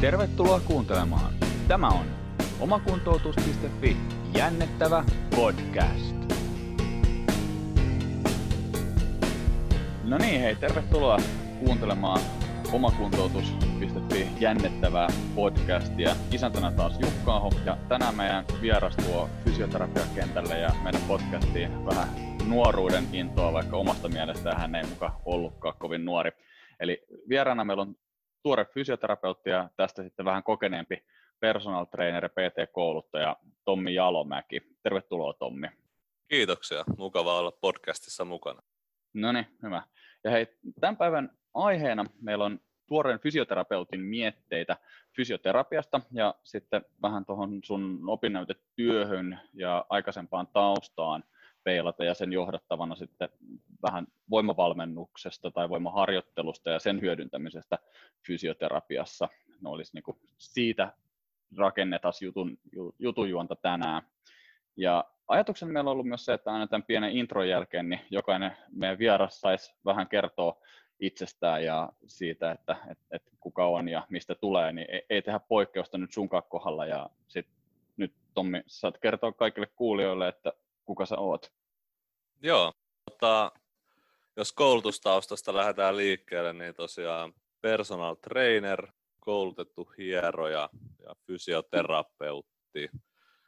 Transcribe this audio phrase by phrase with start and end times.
[0.00, 1.32] Tervetuloa kuuntelemaan.
[1.68, 2.06] Tämä on
[2.60, 3.96] omakuntoutus.fi
[4.36, 5.04] jännettävä
[5.36, 6.16] podcast.
[10.04, 11.18] No niin, hei, tervetuloa
[11.64, 12.20] kuuntelemaan
[12.72, 16.16] omakuntoutus.fi jännettävää podcastia.
[16.32, 22.08] Isäntänä taas Jukka Aho, ja tänään meidän vieras tuo fysioterapiakentälle ja meidän podcastiin vähän
[22.48, 26.30] nuoruuden intoa, vaikka omasta mielestä hän ei muka ollutkaan kovin nuori.
[26.80, 27.96] Eli vieraana meillä on
[28.42, 31.04] tuore fysioterapeutti ja tästä sitten vähän kokeneempi
[31.40, 34.60] personal trainer ja PT-kouluttaja Tommi Jalomäki.
[34.82, 35.68] Tervetuloa Tommi.
[36.28, 38.62] Kiitoksia, mukava olla podcastissa mukana.
[39.14, 39.82] No niin, hyvä.
[40.24, 40.46] Ja hei,
[40.80, 44.76] tämän päivän aiheena meillä on tuoreen fysioterapeutin mietteitä
[45.16, 51.24] fysioterapiasta ja sitten vähän tuohon sun opinnäytetyöhön ja aikaisempaan taustaan
[51.64, 53.28] peilata ja sen johdattavana sitten
[53.82, 57.78] vähän voimavalmennuksesta tai voimaharjoittelusta ja sen hyödyntämisestä
[58.26, 59.28] fysioterapiassa.
[59.60, 60.92] Ne olisi niin siitä
[61.56, 62.58] rakennetas jutun,
[62.98, 64.02] jutujuonta tänään.
[64.76, 68.56] Ja ajatuksena meillä on ollut myös se, että aina tämän pienen intron jälkeen niin jokainen
[68.72, 70.60] meidän vieras saisi vähän kertoa
[71.00, 75.40] itsestään ja siitä, että, että, että kuka on ja mistä tulee, niin ei, ei tehdä
[75.40, 76.86] poikkeusta nyt sun kohdalla.
[76.86, 77.46] Ja sit
[77.96, 80.52] nyt Tommi, saat kertoa kaikille kuulijoille, että
[80.90, 81.52] kuka sä oot.
[82.42, 82.72] Joo,
[83.10, 83.52] mutta
[84.36, 90.68] jos koulutustaustasta lähdetään liikkeelle, niin tosiaan personal trainer, koulutettu hieroja
[91.02, 92.90] ja fysioterapeutti.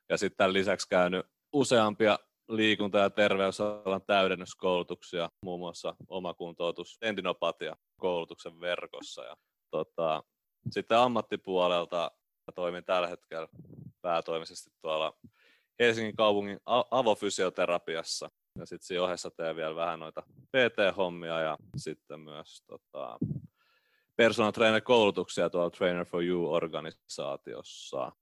[0.09, 9.25] Ja sitten lisäksi käynyt useampia liikunta- ja terveysalan täydennyskoulutuksia, muun muassa omakuntoutus, endinopatia koulutuksen verkossa.
[9.25, 9.37] Ja,
[9.71, 10.23] tota,
[10.71, 12.11] sitten ammattipuolelta
[12.55, 13.49] toimin tällä hetkellä
[14.03, 15.19] päätoimisesti tuolla
[15.79, 18.31] Helsingin kaupungin avofysioterapiassa.
[18.59, 23.19] Ja sitten siinä ohessa teen vielä vähän noita PT-hommia ja sitten myös tota,
[24.17, 28.13] personal trainer koulutuksia tuolla Trainer for You-organisaatiossa.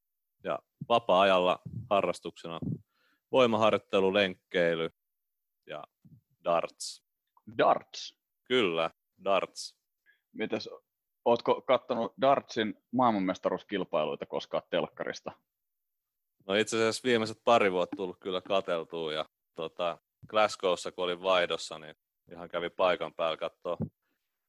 [0.44, 0.59] Ja
[0.89, 1.59] vapaa-ajalla
[1.91, 2.60] harrastuksena
[3.33, 4.91] voimaharjoittelu, lenkkeily
[5.66, 5.84] ja
[6.44, 7.05] darts.
[7.59, 8.19] Darts?
[8.44, 8.91] Kyllä,
[9.25, 9.77] darts.
[10.33, 10.69] Mites,
[11.25, 15.33] ootko kattonut dartsin maailmanmestaruuskilpailuita koskaan telkkarista?
[16.47, 21.78] No itse asiassa viimeiset pari vuotta tullut kyllä kateltua ja tota, Glasgowssa kun olin vaihdossa,
[21.78, 21.95] niin
[22.33, 23.77] ihan kävi paikan päällä katsoa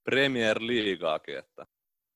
[0.04, 1.66] Premier Leagueakin, että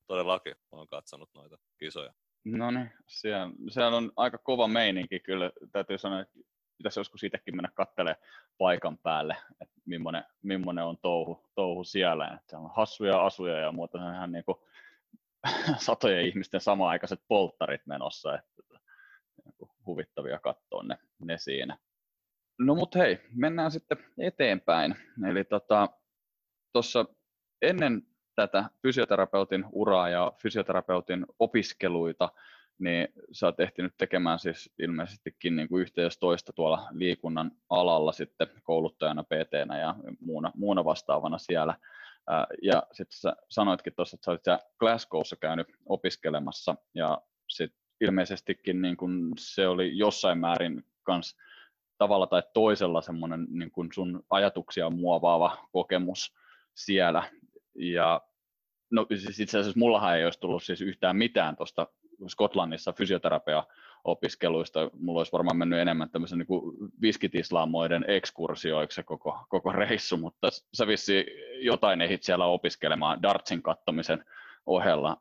[0.06, 2.12] todellakin olen katsonut noita kisoja.
[2.44, 5.50] No niin, siellä, siellä on aika kova meininki kyllä.
[5.72, 6.38] Täytyy sanoa, että
[6.78, 8.22] pitäisi joskus itsekin mennä katselemaan
[8.58, 12.24] paikan päälle, että millainen, millainen on touhu, touhu siellä.
[12.24, 14.58] Että siellä on hassuja asuja ja muuta, ihan niin kuin
[15.86, 18.34] satojen ihmisten samaaikaiset polttarit menossa.
[18.34, 18.75] Että,
[19.86, 21.78] huvittavia katsoa ne, ne siinä.
[22.58, 24.94] No mut hei, mennään sitten eteenpäin.
[25.30, 25.88] Eli tota,
[27.62, 28.02] ennen
[28.34, 32.28] tätä fysioterapeutin uraa ja fysioterapeutin opiskeluita,
[32.78, 39.22] niin sä oot ehtinyt tekemään siis ilmeisestikin niin kuin yhteistoista tuolla liikunnan alalla sitten kouluttajana,
[39.22, 41.74] pt ja muuna, muuna vastaavana siellä.
[42.62, 48.96] Ja sitten sä sanoitkin tuossa, että sä olit Glasgowssa käynyt opiskelemassa ja sitten ilmeisestikin niin
[48.96, 51.36] kuin se oli jossain määrin kanssa
[51.98, 56.34] tavalla tai toisella semmoinen niin kuin sun ajatuksia muovaava kokemus
[56.74, 57.30] siellä.
[57.74, 58.20] Ja
[58.90, 61.86] no siis itse asiassa mullahan ei olisi tullut siis yhtään mitään tuosta
[62.28, 63.64] Skotlannissa fysioterapia
[64.04, 64.90] opiskeluista.
[64.98, 71.26] Mulla olisi varmaan mennyt enemmän tämmöisen niin viskitislaamoiden ekskursioiksi koko, koko reissu, mutta sä vissi
[71.60, 74.24] jotain ehit siellä opiskelemaan dartsin kattomisen
[74.66, 75.16] ohella.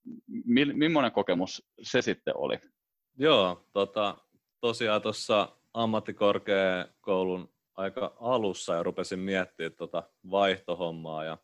[0.00, 2.58] Et, millainen kokemus se sitten oli?
[3.18, 4.18] Joo, tota,
[4.60, 11.38] tosiaan tuossa ammattikorkeakoulun aika alussa ja rupesin miettimään tuota vaihtohommaa ja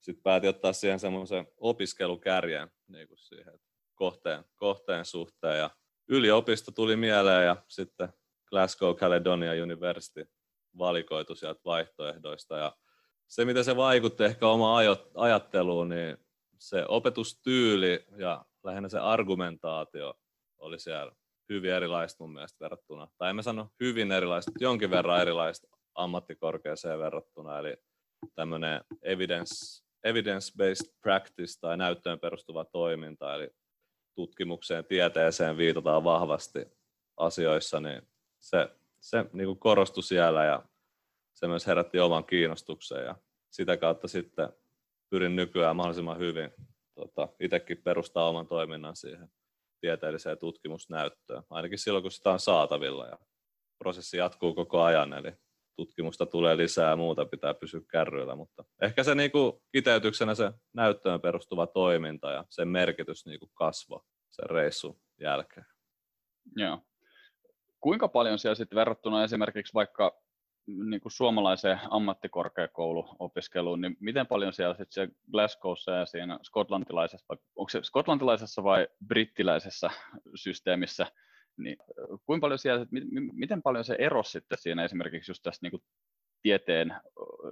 [0.00, 3.60] sitten päätin ottaa siihen semmoisen opiskelukärjen niin kuin siihen
[3.94, 5.70] kohteen, kohteen suhteen ja
[6.08, 8.08] yliopisto tuli mieleen ja sitten
[8.46, 10.30] Glasgow Caledonia University
[10.78, 12.76] valikoitu sieltä vaihtoehdoista ja
[13.28, 14.76] se, miten se vaikutti ehkä oma
[15.14, 16.16] ajatteluun, niin
[16.60, 20.14] se opetustyyli ja lähinnä se argumentaatio
[20.58, 21.12] oli siellä
[21.48, 25.68] hyvin erilaista mun mielestä verrattuna, tai en mä sano hyvin erilaista, mutta jonkin verran erilaista
[25.94, 27.76] ammattikorkeaseen verrattuna, eli
[28.34, 33.50] tämmöinen evidence, evidence-based practice tai näyttöön perustuva toiminta, eli
[34.14, 36.66] tutkimukseen, tieteeseen viitataan vahvasti
[37.16, 38.02] asioissa, niin
[38.38, 38.68] se,
[39.00, 40.64] se niin kuin korostui siellä ja
[41.34, 43.04] se myös herätti oman kiinnostuksen.
[43.04, 43.16] Ja
[43.50, 44.48] sitä kautta sitten
[45.10, 46.50] pyrin nykyään mahdollisimman hyvin
[46.94, 49.28] tota, itsekin perustaa oman toiminnan siihen
[49.80, 53.18] tieteelliseen tutkimusnäyttöön, ainakin silloin kun sitä on saatavilla ja
[53.78, 55.32] prosessi jatkuu koko ajan, eli
[55.76, 60.52] tutkimusta tulee lisää ja muuta pitää pysyä kärryillä, mutta ehkä se niin kuin kiteytyksenä se
[60.72, 65.66] näyttöön perustuva toiminta ja sen merkitys niin kuin kasvoi sen reissun jälkeen.
[66.56, 66.78] Joo.
[67.80, 70.22] Kuinka paljon siellä sitten verrattuna esimerkiksi vaikka
[70.66, 77.68] niin kuin suomalaiseen ammattikorkeakouluopiskeluun, niin miten paljon siellä sitten siellä Glasgowssa ja siinä skotlantilaisessa, onko
[77.68, 79.90] se skotlantilaisessa vai brittiläisessä
[80.34, 81.06] systeemissä,
[81.56, 81.76] niin
[82.26, 82.86] kuinka paljon siellä,
[83.32, 85.82] miten paljon se ero sitten siinä esimerkiksi just tässä niin kuin
[86.42, 86.94] tieteen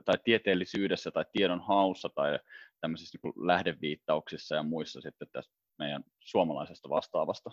[0.05, 2.39] tai tieteellisyydessä tai tiedon haussa tai
[2.81, 7.51] tämmöisissä niin lähdeviittauksissa ja muissa sitten tässä meidän suomalaisesta vastaavasta?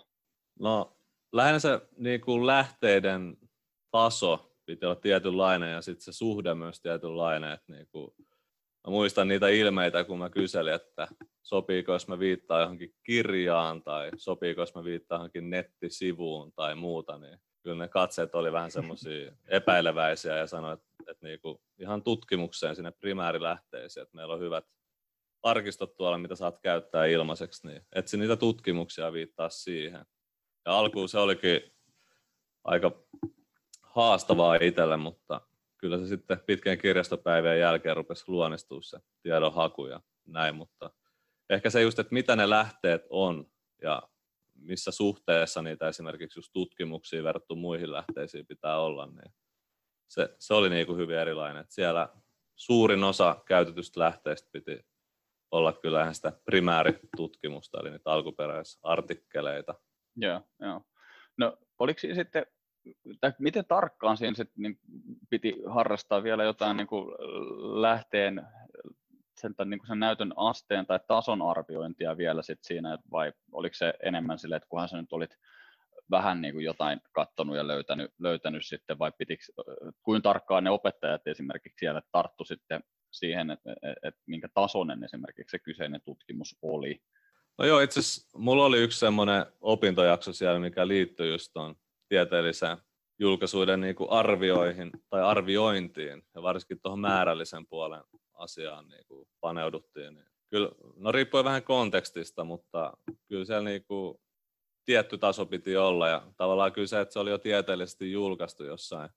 [0.60, 0.96] No
[1.32, 3.36] lähinnä se niin kuin lähteiden
[3.90, 7.52] taso piti olla tietynlainen ja sitten se suhde myös tietynlainen.
[7.52, 8.10] Että niin kuin,
[8.86, 11.08] mä muistan niitä ilmeitä, kun mä kyselin, että
[11.42, 17.18] sopiiko, jos mä viittaan johonkin kirjaan tai sopiiko, jos mä viittaan johonkin nettisivuun tai muuta,
[17.18, 22.02] niin kyllä ne katseet oli vähän semmoisia epäileväisiä ja sanoin, että, että niin kuin ihan
[22.02, 24.64] tutkimukseen sinne primäärilähteisiin, että meillä on hyvät
[25.42, 30.06] arkistot tuolla, mitä saat käyttää ilmaiseksi, niin etsi niitä tutkimuksia viittaa siihen.
[30.66, 31.60] Ja alkuun se olikin
[32.64, 33.06] aika
[33.96, 35.40] haastavaa itselle, mutta
[35.76, 40.90] kyllä se sitten pitkän kirjastopäivien jälkeen rupesi luonnistua se tiedonhaku ja näin, mutta
[41.50, 43.46] ehkä se just, että mitä ne lähteet on
[43.82, 44.02] ja
[44.54, 49.34] missä suhteessa niitä esimerkiksi just tutkimuksia verrattuna muihin lähteisiin pitää olla, niin
[50.08, 51.60] se, se oli niin kuin hyvin erilainen.
[51.60, 52.08] Että siellä
[52.56, 54.86] suurin osa käytetystä lähteistä piti
[55.50, 59.74] olla kyllä sitä primääritutkimusta, eli niitä alkuperäisartikkeleita.
[60.16, 60.82] Joo, joo.
[61.38, 62.46] No oliko sitten
[63.20, 64.78] tai miten tarkkaan siinä sit, niin
[65.30, 67.08] piti harrastaa vielä jotain niin kuin
[67.82, 68.46] lähteen
[69.40, 73.94] sen, niin kuin sen näytön asteen tai tason arviointia vielä sit siinä, vai oliko se
[74.02, 75.36] enemmän sille, että kunhan sä nyt olit
[76.10, 79.44] vähän niin kuin jotain katsonut ja löytänyt, löytänyt sitten, vai pitikö,
[80.02, 82.80] kuin tarkkaan ne opettajat esimerkiksi siellä tarttu sitten
[83.12, 87.02] siihen, että, että, että minkä tasoinen esimerkiksi se kyseinen tutkimus oli?
[87.58, 91.76] No joo, itse asiassa mulla oli yksi semmoinen opintojakso siellä, mikä liittyy just tuon
[92.08, 92.76] tieteelliseen
[93.18, 98.04] julkaisuiden niin kuin arvioihin tai arviointiin ja varsinkin tuohon määrällisen puolen
[98.34, 100.14] asiaan niin kuin paneuduttiin.
[100.14, 102.96] Niin kyllä, no riippuen vähän kontekstista, mutta
[103.28, 104.18] kyllä siellä niin kuin
[104.84, 109.10] tietty taso piti olla ja tavallaan kyllä se, että se oli jo tieteellisesti julkaistu jossain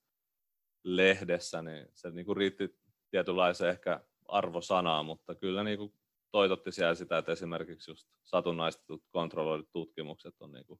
[0.83, 2.79] lehdessä, niin se niin kuin riitti
[3.11, 5.93] tietynlaiseen ehkä arvosanaa, mutta kyllä niin kuin
[6.31, 10.79] toitotti siellä sitä, että esimerkiksi just satunnaistetut kontrolloidut tutkimukset on niin kuin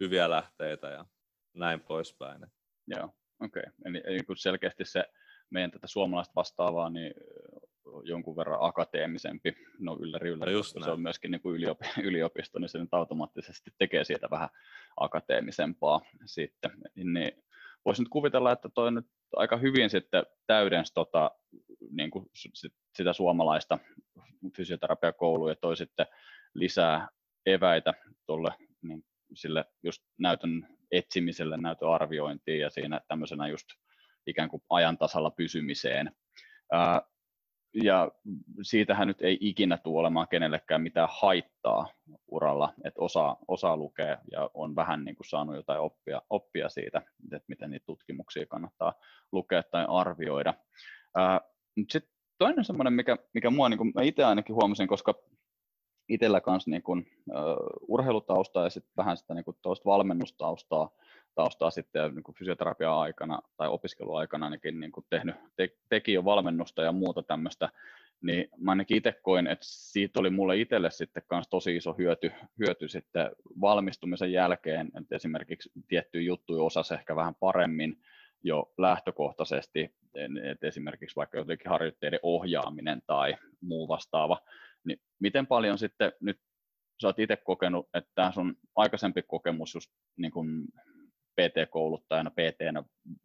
[0.00, 1.06] hyviä lähteitä ja
[1.54, 2.46] näin poispäin.
[2.86, 3.04] Joo,
[3.40, 3.62] okei.
[3.62, 3.72] Okay.
[3.84, 5.04] Eli, eli kun selkeästi se
[5.50, 7.14] meidän tätä suomalaista vastaavaa, niin
[8.04, 12.58] jonkun verran akateemisempi, no ylläri ylläri, no just se on myöskin niin kuin yliopi, yliopisto,
[12.58, 14.48] niin se nyt automaattisesti tekee siitä vähän
[14.96, 16.70] akateemisempaa sitten.
[16.94, 17.32] Niin
[17.84, 19.06] voisi nyt kuvitella, että toi nyt
[19.36, 21.30] aika hyvin sitten täydensi tota,
[21.90, 22.26] niin kuin
[22.96, 23.78] sitä suomalaista
[24.56, 26.06] fysioterapiakoulua ja toi sitten
[26.54, 27.08] lisää
[27.46, 27.94] eväitä
[28.26, 28.50] tuolle
[28.82, 29.04] niin
[29.34, 33.66] sille just näytön etsimiselle, näytön arviointiin ja siinä tämmöisenä just
[34.26, 36.12] ikään kuin ajan tasalla pysymiseen.
[37.84, 38.12] Ja
[38.62, 41.86] siitähän nyt ei ikinä tule olemaan kenellekään mitään haittaa
[42.28, 47.02] uralla, että osaa, osaa lukea ja on vähän niin kuin saanut jotain oppia, oppia siitä,
[47.32, 48.94] että miten niitä tutkimuksia kannattaa
[49.32, 50.54] lukea tai arvioida.
[51.90, 55.14] Sitten toinen semmoinen, mikä, mikä mua niin kuin mä itse ainakin huomasin, koska
[56.12, 60.90] itsellä kanssa niin kuin, uh, urheilutaustaa ja sitten vähän sitä niin kuin valmennustaustaa
[61.34, 62.36] taustaa sitten niin kuin
[62.88, 67.68] aikana tai opiskeluaikana ainakin niin kuin tehnyt, te, teki jo valmennusta ja muuta tämmöistä,
[68.22, 72.32] niin mä ainakin itse koin, että siitä oli mulle itselle sitten kanssa tosi iso hyöty,
[72.58, 77.96] hyöty sitten valmistumisen jälkeen, että esimerkiksi tiettyjä juttuja osasi ehkä vähän paremmin
[78.42, 79.94] jo lähtökohtaisesti,
[80.50, 84.38] että esimerkiksi vaikka jotenkin harjoitteiden ohjaaminen tai muu vastaava,
[84.84, 86.40] niin miten paljon sitten nyt
[87.02, 90.64] sä oot itse kokenut, että tämä sun aikaisempi kokemus just niin kuin
[91.40, 92.60] PT-kouluttajana, pt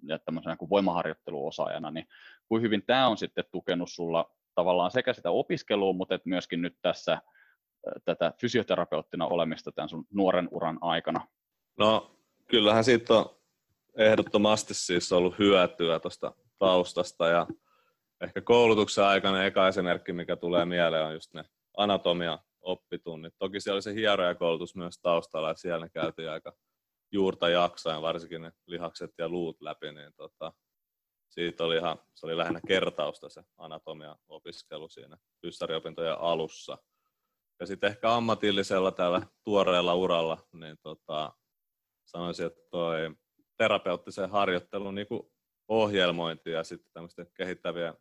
[0.07, 2.07] ja tämmöisenä kuin voimaharjoitteluosaajana, niin
[2.47, 6.77] kuin hyvin tämä on sitten tukenut sulla tavallaan sekä sitä opiskelua, mutta et myöskin nyt
[6.81, 7.21] tässä
[8.05, 11.27] tätä fysioterapeuttina olemista tämän sun nuoren uran aikana?
[11.77, 13.37] No kyllähän siitä on
[13.97, 17.47] ehdottomasti siis ollut hyötyä tuosta taustasta ja
[18.21, 21.43] ehkä koulutuksen aikana eka esimerkki, mikä tulee mieleen, on just ne
[21.77, 23.33] anatomia oppitunnit.
[23.39, 26.53] Toki siellä oli se hierojakoulutus myös taustalla, että siellä ne käytiin aika
[27.11, 30.53] juurta jaksain, varsinkin ne lihakset ja luut läpi, niin tota,
[31.29, 36.77] siitä oli ihan, se oli lähinnä kertausta se anatomia-opiskelu siinä fyssariopintojen alussa.
[37.59, 41.33] Ja sitten ehkä ammatillisella tällä tuoreella uralla, niin tota,
[42.05, 43.15] sanoisin, että toi
[43.57, 45.07] terapeuttisen harjoittelun niin
[45.67, 47.93] ohjelmointi ja sitten tämmöisten kehittäviä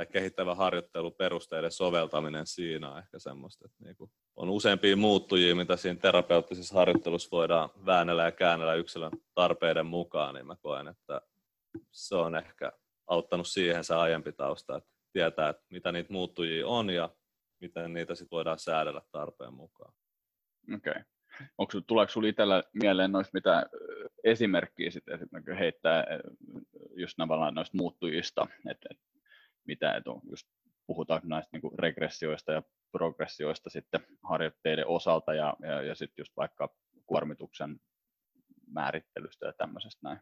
[0.00, 5.76] tai kehittävä harjoittelu perusteiden soveltaminen siinä on ehkä semmoista, että niinku on useampia muuttujia, mitä
[5.76, 11.20] siinä terapeuttisessa harjoittelussa voidaan väännellä ja käännellä yksilön tarpeiden mukaan, niin mä koen, että
[11.90, 12.72] se on ehkä
[13.06, 17.10] auttanut siihen se aiempi tausta, että tietää, että mitä niitä muuttujia on ja
[17.60, 19.94] miten niitä sitten voidaan säädellä tarpeen mukaan.
[20.74, 20.90] Okei.
[20.90, 21.02] Okay.
[21.58, 23.66] Onko, tuleeko sinulla itsellä mieleen noista mitä
[24.24, 26.06] esimerkkiä sitten heittää
[26.96, 27.18] just
[27.52, 29.09] noista muuttujista, että, että
[29.70, 30.46] mitä että on, just
[30.86, 32.62] puhutaan näistä niin regressioista ja
[32.92, 36.74] progressioista sitten harjoitteiden osalta ja, ja, ja sitten just vaikka
[37.06, 37.80] kuormituksen
[38.66, 40.20] määrittelystä ja tämmöisestä näin.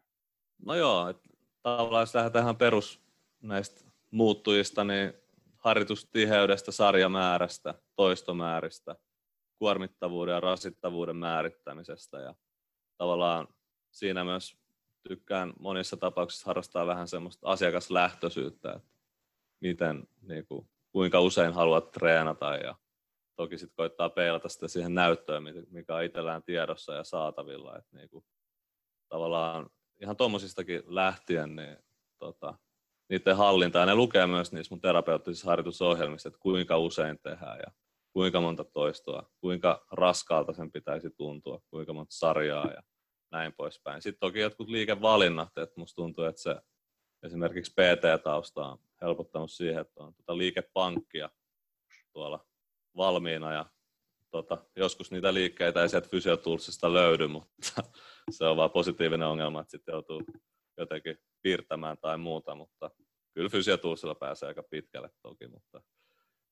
[0.65, 1.29] No joo, että
[1.61, 3.01] tavallaan jos lähdetään perus
[3.41, 5.13] näistä muuttujista, niin
[5.57, 8.95] harjoitustiheydestä, sarjamäärästä, toistomääristä,
[9.59, 12.35] kuormittavuuden ja rasittavuuden määrittämisestä ja
[12.97, 13.47] tavallaan
[13.91, 14.57] siinä myös
[15.07, 18.98] tykkään monissa tapauksissa harrastaa vähän semmoista asiakaslähtöisyyttä, että
[19.61, 22.75] miten, niin kuin, kuinka usein haluat treenata ja
[23.35, 27.77] toki sitten koittaa peilata sitä siihen näyttöön, mikä on itsellään tiedossa ja saatavilla.
[27.77, 28.25] Että niin kuin,
[29.09, 29.69] tavallaan
[30.01, 31.77] ihan tuommoisistakin lähtien, niin
[32.19, 32.53] tota,
[33.09, 33.85] niiden hallintaa.
[33.85, 37.71] Ne lukee myös niissä mun terapeuttisissa harjoitusohjelmissa, että kuinka usein tehdään ja
[38.13, 42.81] kuinka monta toistoa, kuinka raskaalta sen pitäisi tuntua, kuinka monta sarjaa ja
[43.31, 44.01] näin poispäin.
[44.01, 46.55] Sitten toki jotkut liikevalinnat, että musta tuntuu, että se
[47.23, 51.29] esimerkiksi PT-tausta on helpottanut siihen, että on tuota liikepankkia
[52.13, 52.45] tuolla
[52.97, 53.65] valmiina ja
[54.31, 57.83] tota, joskus niitä liikkeitä ei sieltä fysiotulsista löydy, mutta
[58.37, 60.23] se on vaan positiivinen ongelma, että sitten joutuu
[60.77, 62.91] jotenkin piirtämään tai muuta, mutta
[63.33, 65.81] kyllä fysiotulsilla pääsee aika pitkälle toki, mutta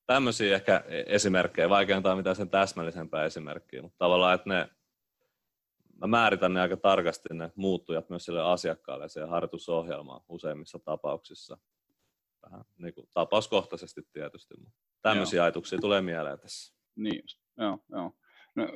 [0.05, 4.69] tämmöisiä ehkä esimerkkejä, vaikea antaa mitään sen täsmällisempää esimerkkiä, mutta tavallaan, että ne,
[6.01, 11.57] mä määritän ne aika tarkasti ne muuttujat myös sille asiakkaalle ja harjoitusohjelmaan useimmissa tapauksissa.
[12.51, 15.43] Vähän niin kuin tapauskohtaisesti tietysti, mutta tämmöisiä joo.
[15.43, 16.75] ajatuksia tulee mieleen tässä.
[16.95, 17.23] Niin
[17.57, 18.11] joo, joo.
[18.55, 18.67] No,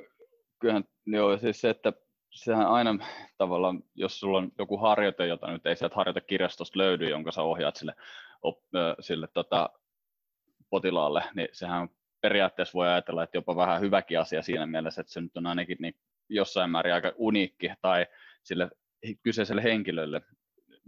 [0.60, 1.94] kyllähän joo, siis se, että
[2.32, 7.32] sehän aina tavallaan, jos sulla on joku harjoite, jota nyt ei sieltä harjoitekirjastosta löydy, jonka
[7.32, 7.96] sä ohjaat sille,
[8.42, 8.58] op,
[9.00, 9.70] sille tota,
[10.70, 11.90] potilaalle, niin sehän
[12.22, 15.78] periaatteessa voi ajatella, että jopa vähän hyväkin asia siinä mielessä, että se nyt on ainakin
[15.80, 15.96] niin
[16.30, 18.06] jossain määrin aika uniikki tai
[18.44, 18.70] sille
[19.24, 20.22] kyseiselle henkilölle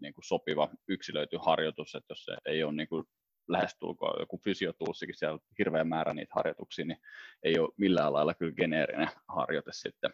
[0.03, 3.05] niin kuin sopiva yksilöity harjoitus, että jos se ei ole niin kuin
[3.47, 6.97] lähestulkoon joku fysiotuussikin, siellä hirveä määrä niitä harjoituksia, niin
[7.43, 10.13] ei ole millään lailla kyllä geneerinen harjoite sitten.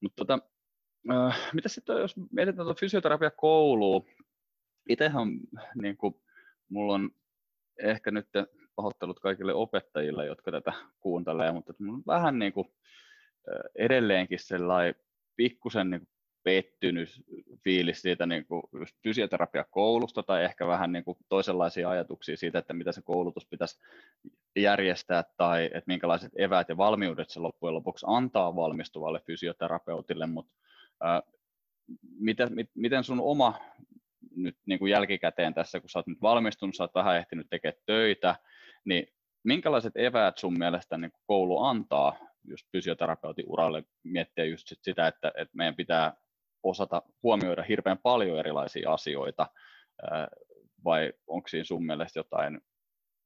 [0.00, 0.38] Mutta tota,
[1.12, 4.04] äh, mitä sitten, jos mietitään tuota fysioterapiakoulua,
[4.88, 5.28] itsehän
[5.82, 6.14] niin kuin,
[6.68, 7.10] mulla on
[7.82, 8.28] ehkä nyt
[8.76, 12.68] pahoittelut kaikille opettajille, jotka tätä kuuntelee, mutta mulla on vähän niin kuin,
[13.78, 14.94] edelleenkin sellainen
[15.36, 16.08] pikkusen niin
[16.44, 17.08] pettynyt
[17.64, 22.72] fiilis siitä niin kuin just fysioterapiakoulusta tai ehkä vähän niin kuin toisenlaisia ajatuksia siitä, että
[22.72, 23.80] mitä se koulutus pitäisi
[24.56, 30.52] järjestää tai että minkälaiset eväät ja valmiudet se loppujen lopuksi antaa valmistuvalle fysioterapeutille, mutta
[31.02, 31.22] ää,
[32.18, 33.60] miten, miten sun oma
[34.36, 37.82] nyt niin kuin jälkikäteen tässä, kun sä oot nyt valmistunut, sä oot vähän ehtinyt tekemään
[37.86, 38.36] töitä,
[38.84, 39.06] niin
[39.44, 45.32] minkälaiset eväät sun mielestä niin koulu antaa just fysioterapeutin uralle miettiä just sit sitä, että,
[45.36, 46.16] että meidän pitää
[46.64, 49.46] osata huomioida hirveän paljon erilaisia asioita,
[50.84, 52.60] vai onko siinä sun mielestä jotain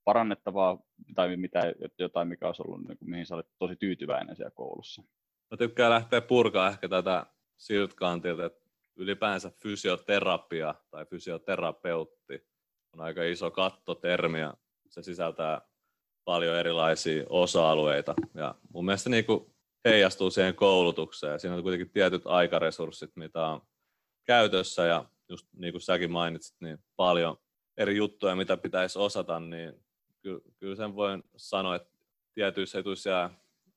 [0.05, 0.79] parannettavaa
[1.15, 1.61] tai mitä,
[1.99, 5.03] jotain, mikä olisi ollut, niin kuin, mihin sä olet tosi tyytyväinen siellä koulussa?
[5.51, 7.27] Mä tykkään lähteä purkaa ehkä tätä
[7.57, 12.47] siltä kantilta, että ylipäänsä fysioterapia tai fysioterapeutti
[12.93, 14.55] on aika iso kattotermi ja
[14.89, 15.61] se sisältää
[16.25, 18.15] paljon erilaisia osa-alueita.
[18.35, 19.55] Ja mun mielestä niin kuin
[19.89, 21.41] heijastuu siihen koulutukseen.
[21.41, 23.61] Siinä on kuitenkin tietyt aikaresurssit, mitä on
[24.25, 27.37] käytössä ja just niin kuin säkin mainitsit, niin paljon
[27.77, 29.85] eri juttuja, mitä pitäisi osata, niin
[30.23, 31.99] ky- kyllä sen voin sanoa, että
[32.35, 33.31] tietyissä etuissa jää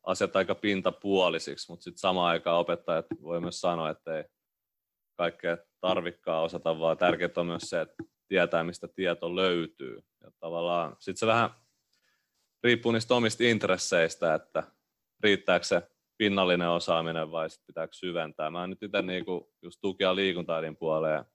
[0.04, 4.24] asiat aika pintapuolisiksi, mutta sitten samaan aikaan opettajat voi myös sanoa, että ei
[5.18, 10.04] kaikkea tarvikkaa osata, vaan tärkeää on myös se, että tietää, mistä tieto löytyy.
[10.24, 11.50] Ja tavallaan sitten se vähän
[12.64, 14.64] riippuu niistä omista intresseistä, että
[15.24, 15.91] riittääkö se
[16.22, 18.50] pinnallinen osaaminen vai sit pitääkö syventää.
[18.50, 21.26] Mä nyt itse niinku just ja liikuntaidin puoleen.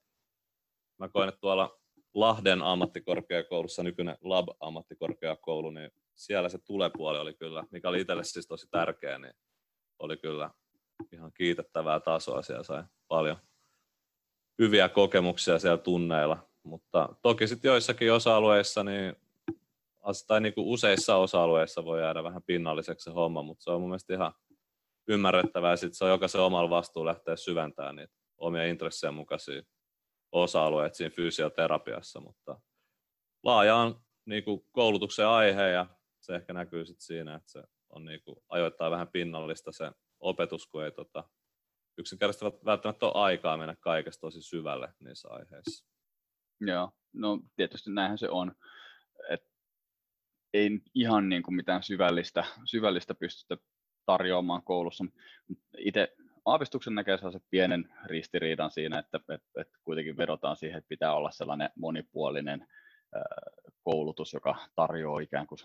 [0.99, 1.81] Mä koen, että tuolla
[2.14, 8.66] Lahden ammattikorkeakoulussa, nykyinen Lab-ammattikorkeakoulu, niin siellä se tulepuoli oli kyllä, mikä oli itselle siis tosi
[8.71, 9.33] tärkeä, niin
[9.99, 10.50] oli kyllä
[11.12, 12.43] ihan kiitettävää tasoa.
[12.43, 13.37] Siellä sai paljon
[14.59, 16.49] hyviä kokemuksia siellä tunneilla.
[16.62, 19.16] Mutta toki sitten joissakin osa-alueissa, niin,
[20.26, 23.90] tai niin kuin useissa osa-alueissa voi jäädä vähän pinnalliseksi se homma, mutta se on mun
[23.90, 24.33] mielestä ihan
[25.09, 25.77] ymmärrettävää.
[25.77, 29.63] Sitten se on jokaisen omalla vastuu lähteä syventämään niitä omia intressejä mukaisia
[30.33, 32.61] osa-alueet siinä fysioterapiassa, mutta
[33.43, 35.87] laaja on niin kuin koulutuksen aihe ja
[36.21, 40.67] se ehkä näkyy sit siinä, että se on niin kuin ajoittaa vähän pinnallista se opetus,
[40.67, 41.25] kun ei tota,
[41.99, 45.87] yksinkertaisesti välttämättä ole aikaa mennä kaikesta tosi syvälle niissä aiheissa.
[46.61, 48.53] Joo, no tietysti näinhän se on.
[49.31, 49.43] Et
[50.55, 53.63] ei ihan niin kuin mitään syvällistä, syvällistä pystytä
[54.07, 55.05] tarjoamaan koulussa.
[55.79, 61.15] Itse aavistuksen näkee se pienen ristiriidan siinä, että, että, että kuitenkin vedotaan siihen, että pitää
[61.15, 62.67] olla sellainen monipuolinen
[63.83, 65.59] koulutus, joka tarjoaa ikään kuin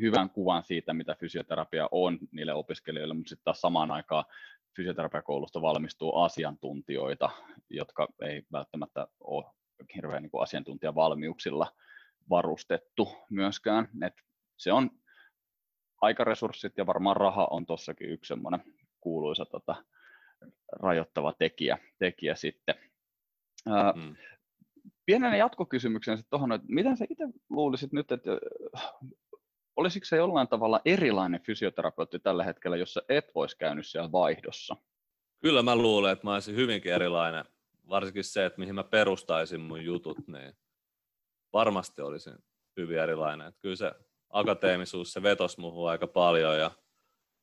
[0.00, 4.24] hyvän kuvan siitä, mitä fysioterapia on niille opiskelijoille, mutta sitten taas samaan aikaan
[4.76, 7.30] fysioterapiakoulusta valmistuu asiantuntijoita,
[7.70, 9.44] jotka ei välttämättä ole
[9.96, 11.72] hirveän niin asiantuntijavalmiuksilla
[12.30, 13.88] varustettu myöskään.
[14.06, 14.14] Et
[14.56, 14.90] se on
[16.00, 18.62] aikaresurssit ja varmaan raha on tuossakin yksi semmoinen
[19.00, 19.84] kuuluisa tota,
[20.72, 22.74] rajoittava tekijä, tekijä sitten.
[23.66, 24.16] Ää, mm.
[25.06, 28.30] Pienenä jatkokysymyksen tuohon, että miten sä itse luulisit nyt, että
[29.76, 34.76] olisiko se jollain tavalla erilainen fysioterapeutti tällä hetkellä, jossa et voisi käynyt siellä vaihdossa?
[35.42, 37.44] Kyllä mä luulen, että mä olisin hyvinkin erilainen.
[37.88, 40.52] Varsinkin se, että mihin mä perustaisin mun jutut, niin
[41.52, 42.34] varmasti olisin
[42.76, 43.46] hyvin erilainen.
[43.46, 43.92] Että kyllä se
[44.30, 46.70] akateemisuus, se vetosi muuhun aika paljon ja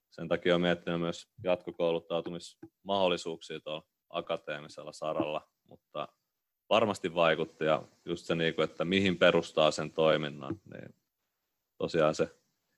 [0.10, 6.08] sen takia olen miettinyt myös jatkokouluttautumismahdollisuuksia tuolla akateemisella saralla, mutta
[6.70, 10.96] varmasti vaikutti ja just se, niinku, että mihin perustaa sen toiminnan, niin
[11.78, 12.36] tosiaan se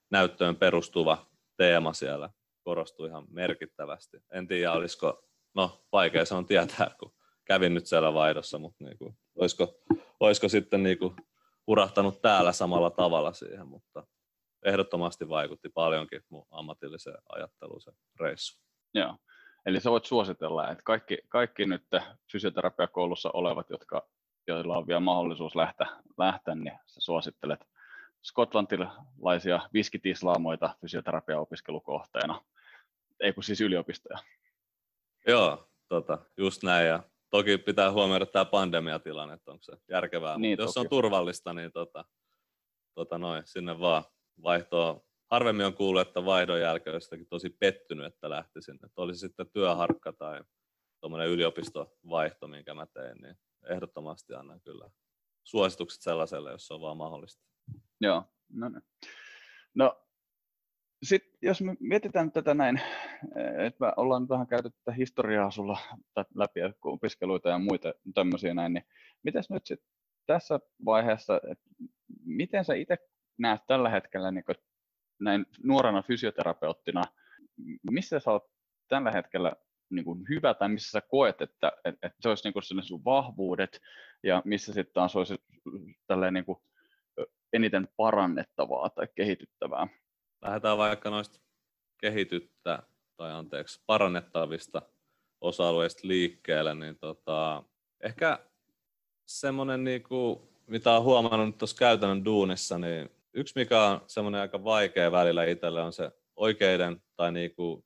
[0.09, 1.25] näyttöön perustuva
[1.57, 2.29] teema siellä
[2.63, 4.17] korostui ihan merkittävästi.
[4.31, 5.23] En tiedä, olisiko,
[5.53, 7.13] no vaikea se on tietää, kun
[7.45, 9.79] kävin nyt siellä vaihdossa, mutta niin kuin, olisiko,
[10.19, 11.15] olisiko sitten niin kuin
[11.69, 14.07] urahtanut täällä samalla tavalla siihen, mutta
[14.65, 18.59] ehdottomasti vaikutti paljonkin mun ammatilliseen ajatteluun se reissu.
[18.93, 19.15] Joo.
[19.65, 21.83] Eli sä voit suositella, että kaikki, kaikki nyt
[22.31, 24.07] fysioterapiakoulussa olevat, jotka,
[24.47, 27.65] joilla on vielä mahdollisuus lähteä, lähteä niin sä suosittelet
[28.23, 32.41] skotlantilaisia viskitislaamoita fysioterapiaopiskelukohteena,
[33.19, 34.19] ei kun siis yliopistoja.
[35.27, 36.87] Joo, tota, just näin.
[36.87, 40.37] Ja toki pitää huomioida tämä pandemiatilanne, että onko se järkevää.
[40.37, 40.85] Niin, Jos toki.
[40.85, 42.05] on turvallista, niin tota,
[42.95, 44.03] tota noin, sinne vaan
[44.43, 45.01] vaihtoa.
[45.31, 48.85] Harvemmin on kuullut, että vaihdon jälkeen olisi tosi pettynyt, että lähti sinne.
[48.85, 50.43] Että olisi sitten työharkka tai
[51.01, 53.35] tuommoinen yliopistovaihto, minkä mä tein, niin
[53.69, 54.89] ehdottomasti annan kyllä
[55.43, 57.43] suositukset sellaiselle, jos se on vaan mahdollista.
[58.01, 58.83] Joo, no niin.
[59.75, 60.08] No,
[61.03, 62.81] sitten jos me mietitään tätä näin,
[63.65, 65.79] että me ollaan vähän käyty tätä historiaa sulla
[66.35, 68.83] läpi, opiskeluita ja muita tämmöisiä näin, niin
[69.23, 69.89] miten nyt sitten
[70.25, 71.41] tässä vaiheessa,
[72.25, 72.97] miten sä itse
[73.37, 74.43] näet tällä hetkellä niin
[75.19, 77.03] näin nuorena fysioterapeuttina,
[77.91, 78.43] missä sä oot
[78.87, 79.53] tällä hetkellä
[79.89, 83.81] niin kuin hyvä tai missä sä koet, että, että, se olisi niin sun vahvuudet
[84.23, 85.35] ja missä sitten taas olisi
[86.07, 86.59] tälleen niin kuin
[87.53, 89.87] eniten parannettavaa tai kehityttävää?
[90.41, 91.39] Lähdetään vaikka noista
[91.97, 92.83] kehityttä
[93.17, 94.81] tai anteeksi parannettavista
[95.41, 97.63] osa-alueista liikkeelle, niin tota,
[98.01, 98.39] ehkä
[99.25, 104.63] semmoinen, niin kuin, mitä olen huomannut tuossa käytännön duunissa, niin yksi mikä on semmoinen aika
[104.63, 107.85] vaikea välillä itselle on se oikeiden tai niin kuin,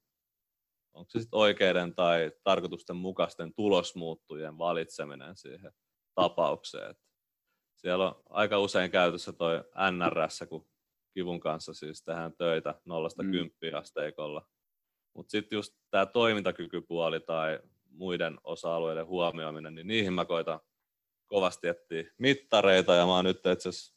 [0.94, 5.72] onko se sitten oikeiden tai tarkoitusten mukaisten tulosmuuttujen valitseminen siihen
[6.16, 6.96] tapaukseen.
[7.76, 10.68] Siellä on aika usein käytössä toi NRS, kun
[11.14, 13.32] kivun kanssa siis tehdään töitä nollasta mm.
[13.78, 14.48] asteikolla.
[15.16, 20.60] Mutta sitten just tämä toimintakykypuoli tai muiden osa-alueiden huomioiminen, niin niihin mä koitan
[21.28, 23.96] kovasti etsiä mittareita ja mä oon nyt itse asiassa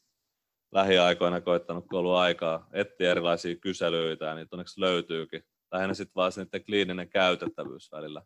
[0.71, 5.43] lähiaikoina koittanut, kun ollut aikaa, etsiä erilaisia kyselyitä ja niitä onneksi löytyykin.
[5.71, 8.21] Lähinnä sitten vaan niiden kliininen käytettävyys välillä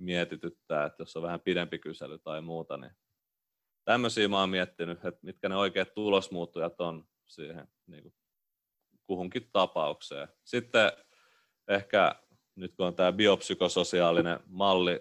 [0.00, 2.92] mietityttää, että jos on vähän pidempi kysely tai muuta, niin
[3.84, 8.14] tämmöisiä mä oon miettinyt, että mitkä ne oikeat tulosmuuttujat on siihen niin kuin
[9.06, 10.28] kuhunkin tapaukseen.
[10.44, 10.92] Sitten
[11.68, 12.14] ehkä
[12.54, 15.00] nyt kun on tämä biopsykososiaalinen malli,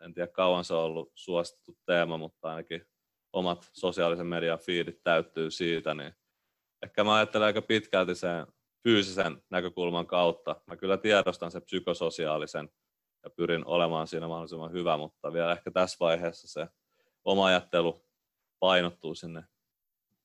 [0.00, 2.86] en tiedä kauan se on ollut suosittu teema, mutta ainakin
[3.32, 6.14] omat sosiaalisen median fiidit täyttyy siitä, niin
[6.82, 8.46] ehkä mä ajattelen aika pitkälti sen
[8.82, 10.60] fyysisen näkökulman kautta.
[10.66, 12.70] Mä kyllä tiedostan sen psykososiaalisen
[13.24, 16.68] ja pyrin olemaan siinä mahdollisimman hyvä, mutta vielä ehkä tässä vaiheessa se
[17.24, 18.06] oma ajattelu
[18.58, 19.44] painottuu sinne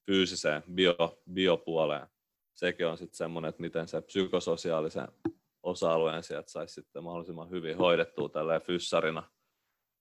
[0.08, 0.96] fyysiseen bio,
[1.34, 2.08] biopuoleen.
[2.54, 5.08] Sekin on sitten semmoinen, että miten se psykososiaalisen
[5.64, 9.24] osa-alueen sieltä saisi sitten mahdollisimman hyvin hoidettua tälleen fyssarina.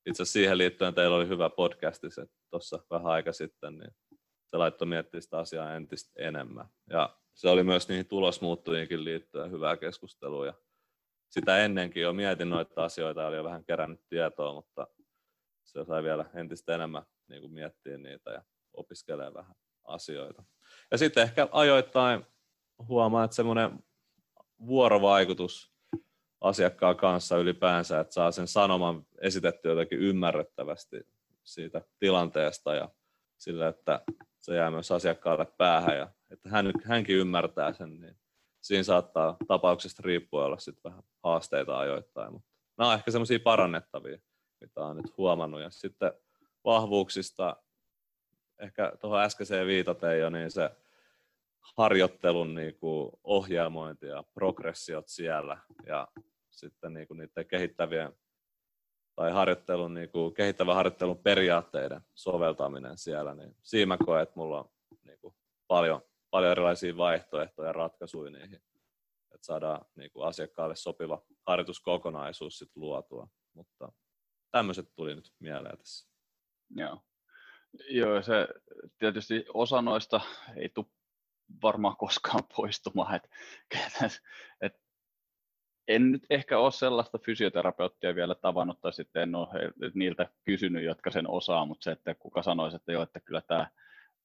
[0.06, 3.90] Itse asiassa siihen liittyen teillä oli hyvä podcasti se tuossa vähän aika sitten, niin
[4.46, 6.66] se laittoi miettiä sitä asiaa entistä enemmän.
[6.90, 10.46] Ja se oli myös niihin tulosmuuttujiinkin liittyen hyvää keskustelua.
[10.46, 10.54] Ja
[11.30, 14.86] sitä ennenkin jo mietin noita asioita, oli jo vähän kerännyt tietoa, mutta
[15.64, 18.42] se sai vielä entistä enemmän niin kuin miettiä niitä ja
[18.72, 19.54] opiskelee vähän
[19.86, 20.44] asioita.
[20.90, 22.26] Ja sitten ehkä ajoittain
[22.88, 23.84] huomaa, että semmoinen
[24.66, 25.72] vuorovaikutus
[26.40, 31.06] asiakkaan kanssa ylipäänsä, että saa sen sanoman esitetty jotenkin ymmärrettävästi
[31.44, 32.88] siitä tilanteesta ja
[33.38, 34.00] sillä, että
[34.38, 38.16] se jää myös asiakkaalle päähän ja että hän, hänkin ymmärtää sen, niin
[38.60, 44.18] siinä saattaa tapauksesta riippuen olla sitten vähän haasteita ajoittain, mutta nämä on ehkä semmoisia parannettavia,
[44.60, 45.60] mitä olen nyt huomannut.
[45.60, 46.12] Ja sitten
[46.64, 47.56] vahvuuksista,
[48.58, 50.70] ehkä tuohon äskeiseen viitaten jo, niin se
[51.76, 56.08] harjoittelun niin kuin ohjelmointi ja progressiot siellä ja
[56.50, 58.12] sitten niin kuin niiden kehittävien
[59.16, 64.60] tai harjoittelun, niin kuin kehittävän harjoittelun periaatteiden soveltaminen siellä, niin siinä mä koen, että mulla
[64.60, 64.70] on
[65.04, 65.34] niin kuin
[65.66, 68.54] paljon, paljon erilaisia vaihtoehtoja ja ratkaisuja niihin,
[69.34, 73.28] että saadaan niin kuin asiakkaalle sopiva harjoituskokonaisuus sit luotua.
[73.54, 73.92] Mutta
[74.50, 76.08] tämmöiset tuli nyt mieleen tässä.
[76.70, 77.00] Joo.
[77.90, 78.48] Joo, se
[78.98, 80.20] tietysti osa noista
[80.56, 80.86] ei tule
[81.62, 83.14] varmaan koskaan poistumaan.
[83.14, 83.28] Et,
[84.04, 84.20] et,
[85.88, 89.48] en nyt ehkä ole sellaista fysioterapeuttia vielä tavannut tai sitten en ole
[89.94, 93.70] niiltä kysynyt, jotka sen osaa, mutta se, että kuka sanoisi, että joo, että kyllä tämä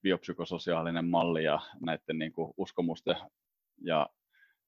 [0.01, 3.15] biopsykososiaalinen malli ja näiden niin kuin uskomusten
[3.81, 4.09] ja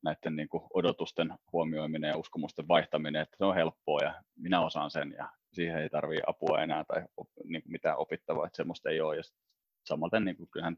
[0.04, 4.91] näiden niin kuin odotusten huomioiminen ja uskomusten vaihtaminen, että se on helppoa ja minä osaan
[4.91, 7.03] sen ja siihen ei tarvitse apua enää tai
[7.43, 9.17] niin kuin mitään opittavaa, että semmoista ei ole.
[9.17, 9.23] Ja
[9.87, 10.77] samaten niin kuin kyllähän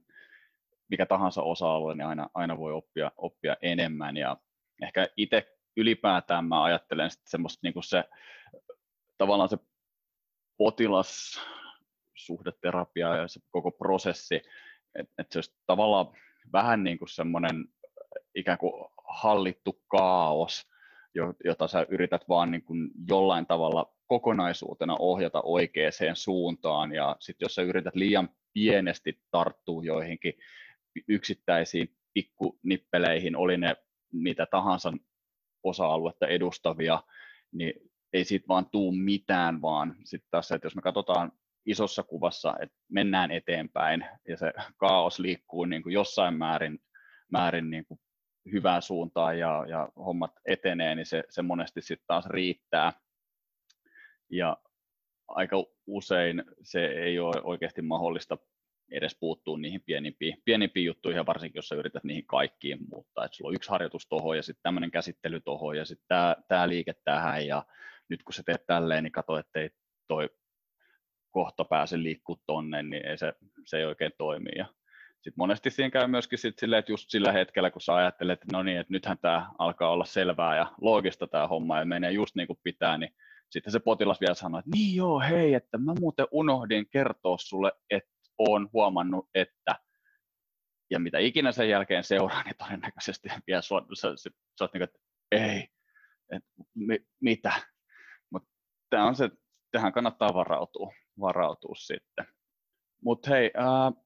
[0.89, 4.37] mikä tahansa osa-alue, niin aina, aina voi oppia, oppia enemmän ja
[4.81, 8.03] ehkä itse ylipäätään mä ajattelen sitten semmoista niin kuin se
[9.17, 9.57] tavallaan se
[10.57, 14.41] potilassuhdeterapia ja se koko prosessi,
[14.99, 16.07] että et se olisi tavallaan
[16.53, 17.65] vähän niin kuin semmoinen
[18.35, 20.67] ikään kuin hallittu kaos,
[21.45, 27.55] jota sä yrität vaan niin kuin jollain tavalla kokonaisuutena ohjata oikeaan suuntaan ja sitten jos
[27.55, 30.33] sä yrität liian pienesti tarttua joihinkin
[31.07, 33.75] yksittäisiin pikkunippeleihin, oli ne
[34.13, 34.93] mitä tahansa
[35.63, 37.03] osa-aluetta edustavia,
[37.51, 37.73] niin
[38.13, 41.31] ei siitä vaan tuu mitään, vaan sitten tässä, että jos me katsotaan
[41.65, 46.79] isossa kuvassa, että mennään eteenpäin ja se kaos liikkuu niin kuin jossain määrin,
[47.31, 47.99] määrin niin kuin
[48.51, 52.93] hyvään suuntaan ja, ja hommat etenee, niin se, se monesti sitten taas riittää.
[54.29, 54.57] Ja
[55.27, 58.37] aika usein se ei ole oikeasti mahdollista
[58.91, 63.37] edes puuttuu niihin pienimpiin, pienimpiin juttuihin, ja varsinkin jos sä yrität niihin kaikkiin muuttaa, että
[63.37, 66.93] sulla on yksi harjoitus tuohon ja sitten tämmöinen käsittely tuohon ja sitten tämä, tämä liike
[67.03, 67.65] tähän ja
[68.09, 69.69] nyt kun sä teet tälleen, niin katso, ettei
[70.07, 70.29] toi
[71.31, 73.33] kohta pääse liikkuu tonne, niin ei se,
[73.65, 74.49] se ei oikein toimi.
[74.57, 74.65] Ja
[75.13, 78.57] sitten monesti siinä käy myöskin sit silleen, että just sillä hetkellä, kun sä ajattelet, että
[78.57, 82.35] no niin, että nythän tämä alkaa olla selvää ja loogista tämä homma ja menee just
[82.35, 83.15] niin kuin pitää, niin
[83.55, 87.71] sitten se potilas vielä sanoo, että niin joo, hei, että mä muuten unohdin kertoa sulle,
[87.89, 89.75] että olen huomannut, että
[90.89, 94.79] ja mitä ikinä sen jälkeen seuraa, niin todennäköisesti vielä sua, sä, sä, sä oot niin
[94.79, 94.99] kuin, että
[95.31, 95.67] ei,
[96.31, 97.53] että mi, mitä.
[98.29, 98.49] Mutta
[98.89, 99.29] tämä on se,
[99.71, 102.25] tähän kannattaa varautua, varautua sitten.
[103.03, 104.03] Mutta hei, äh,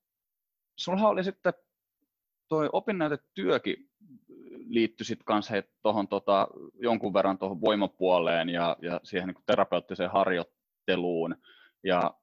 [0.79, 1.53] sulla oli sitten
[2.47, 3.88] toi opinnäytetyökin
[4.69, 6.47] liittyi sitten kanssa tuohon tota,
[6.81, 11.35] jonkun verran tuohon voimapuoleen ja, ja siihen niin terapeuttiseen harjoitteluun.
[11.83, 12.13] Ja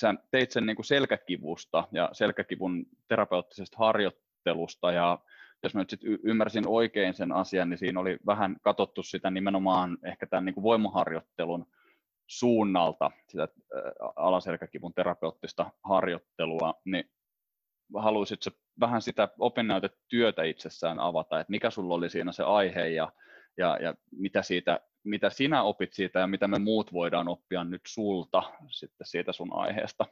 [0.00, 5.18] sä teit sen niin selkäkivusta ja selkäkivun terapeuttisesta harjoittelusta ja
[5.62, 9.98] jos mä nyt sit ymmärsin oikein sen asian, niin siinä oli vähän katsottu sitä nimenomaan
[10.02, 11.66] ehkä tämän niin voimaharjoittelun
[12.26, 13.48] suunnalta, sitä
[14.16, 17.10] alaselkäkivun terapeuttista harjoittelua, niin
[17.96, 23.12] haluaisitko vähän sitä opinnäytetyötä itsessään avata, että mikä sulla oli siinä se aihe ja,
[23.56, 27.82] ja, ja mitä siitä mitä sinä opit siitä ja mitä me muut voidaan oppia nyt
[27.86, 30.06] sulta sitten siitä sun aiheesta?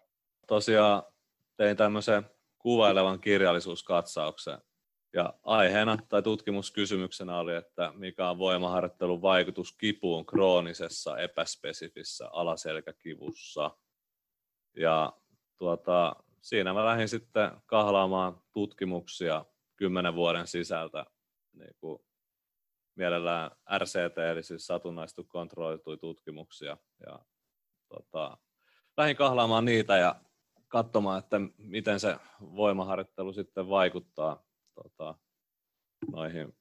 [0.47, 1.03] Tosiaan
[1.57, 4.59] tein tämmöisen kuvailevan kirjallisuuskatsauksen
[5.15, 13.71] ja aiheena tai tutkimuskysymyksenä oli, että mikä on voimaharjoittelun vaikutus kipuun kroonisessa epäspesifissä alaselkäkivussa.
[14.77, 15.13] Ja
[15.59, 19.45] tuota, siinä mä lähdin sitten kahlaamaan tutkimuksia
[19.77, 21.07] kymmenen vuoden sisältä
[21.53, 21.99] niin kuin
[22.95, 26.77] mielellään RCT, eli siis satunnaistu kontrolloituja tutkimuksia.
[27.07, 27.19] Ja,
[27.89, 28.39] tota,
[28.97, 30.21] lähdin kahlaamaan niitä ja
[30.69, 35.15] katsomaan, että miten se voimaharjoittelu sitten vaikuttaa tota,
[36.13, 36.57] noihin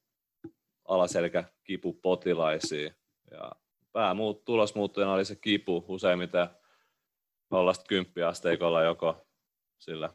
[0.84, 2.94] alaselkäkipupotilaisiin.
[3.30, 3.52] Ja
[3.92, 6.48] päämuut, tulosmuuttujana oli se kipu useimmiten
[7.54, 7.56] 0-10
[8.28, 9.31] asteikolla joko
[9.82, 10.14] sillä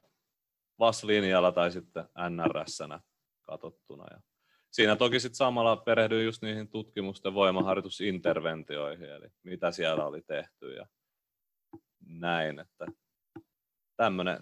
[0.80, 3.00] VAS-linjalla tai sitten NRS-nä
[3.44, 4.06] katsottuna.
[4.12, 4.22] Ja
[4.72, 10.86] siinä toki sitten samalla perehdyin just niihin tutkimusten voimaharjoitusinterventioihin, eli mitä siellä oli tehty ja
[12.06, 12.60] näin.
[12.60, 12.86] Että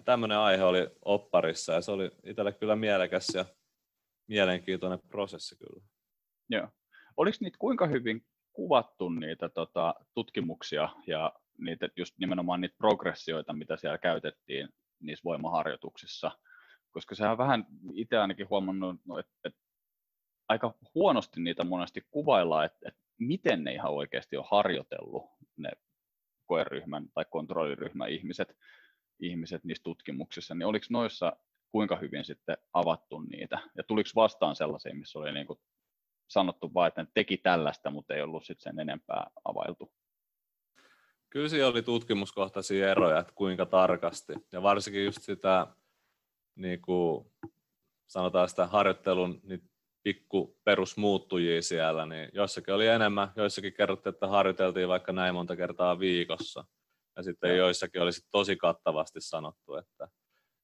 [0.04, 3.44] tämmöinen, aihe oli opparissa ja se oli itselle kyllä mielekäs ja
[4.28, 5.84] mielenkiintoinen prosessi kyllä.
[6.50, 6.68] Joo.
[7.16, 13.76] Oliko niitä kuinka hyvin kuvattu niitä tota, tutkimuksia ja niitä, just nimenomaan niitä progressioita, mitä
[13.76, 14.68] siellä käytettiin
[15.00, 16.30] niissä voimaharjoituksissa?
[16.90, 19.60] Koska sehän on vähän itse ainakin huomannut, no, että, että
[20.48, 25.24] aika huonosti niitä monesti kuvaillaan, että, että miten ne ihan oikeasti on harjoitellut
[25.56, 25.70] ne
[26.46, 28.56] koeryhmän tai kontrolliryhmän ihmiset,
[29.20, 31.36] ihmiset niissä tutkimuksissa, niin oliko noissa
[31.72, 33.58] kuinka hyvin sitten avattu niitä?
[33.76, 35.58] Ja tuliko vastaan sellaisia, missä oli niin kuin
[36.28, 39.92] sanottu vain, että ne teki tällaista, mutta ei ollut sitten sen enempää availtu?
[41.30, 44.32] Kyllä siellä oli tutkimuskohtaisia eroja, että kuinka tarkasti.
[44.52, 45.66] Ja varsinkin just sitä,
[46.54, 47.32] niin kuin
[48.06, 49.70] sanotaan sitä harjoittelun niin
[50.02, 55.98] pikku perusmuuttujia siellä, niin jossakin oli enemmän, joissakin kerrottiin, että harjoiteltiin vaikka näin monta kertaa
[55.98, 56.64] viikossa.
[57.16, 57.56] Ja sitten ja.
[57.56, 60.08] joissakin olisi tosi kattavasti sanottu, että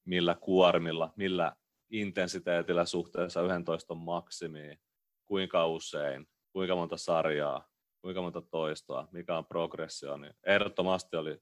[0.05, 1.53] millä kuormilla, millä
[1.91, 4.79] intensiteetillä suhteessa 11 maksimiin,
[5.27, 7.69] kuinka usein, kuinka monta sarjaa,
[8.03, 11.39] kuinka monta toistoa, mikä on progressio, niin ehdottomasti oli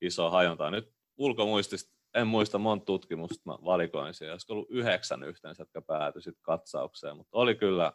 [0.00, 0.70] iso hajonta.
[0.70, 6.22] Nyt ulkomuistista en muista monta tutkimusta mä valikoin siellä, olisiko ollut yhdeksän yhteensä, jotka päätyi
[6.42, 7.92] katsaukseen, mutta oli kyllä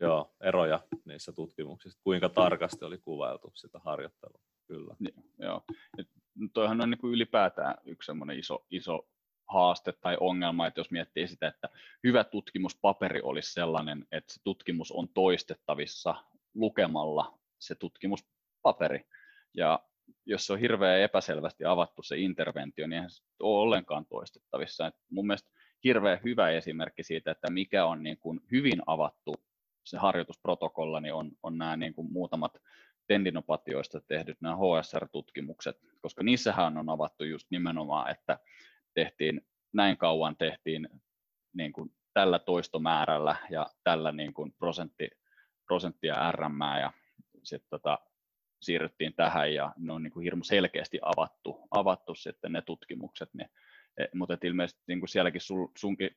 [0.00, 4.40] joo, eroja niissä tutkimuksissa, kuinka tarkasti oli kuvailtu sitä harjoittelua.
[4.66, 4.96] Kyllä.
[5.00, 5.62] Ja, joo.
[5.98, 6.08] Et
[6.52, 9.08] toihan on niin kuin ylipäätään yksi iso, iso
[9.48, 11.68] haaste tai ongelma, että jos miettii sitä, että
[12.04, 16.14] hyvä tutkimuspaperi olisi sellainen, että se tutkimus on toistettavissa
[16.56, 19.04] lukemalla se tutkimuspaperi.
[19.54, 19.80] Ja
[20.26, 24.86] jos se on hirveän epäselvästi avattu se interventio, niin eihän se ole ollenkaan toistettavissa.
[24.86, 25.50] Et mun mielestä
[25.84, 29.34] hirveän hyvä esimerkki siitä, että mikä on niin kuin hyvin avattu
[29.84, 32.58] se harjoitusprotokolla, niin on, on nämä niin kuin muutamat
[33.06, 38.38] tendinopatioista tehdyt nämä HSR-tutkimukset, koska niissähän on avattu just nimenomaan, että
[38.94, 39.40] tehtiin
[39.72, 40.88] näin kauan tehtiin
[41.52, 45.10] niin kuin tällä toistomäärällä ja tällä niin kuin prosentti,
[45.66, 46.92] prosenttia RM ja
[47.42, 47.98] sitten tota,
[48.62, 53.48] siirryttiin tähän ja ne on niin kuin hirmu selkeästi avattu, avattu sitten ne tutkimukset, niin,
[53.98, 56.10] e, mutta ilmeisesti niin kuin sielläkin sul, sunkin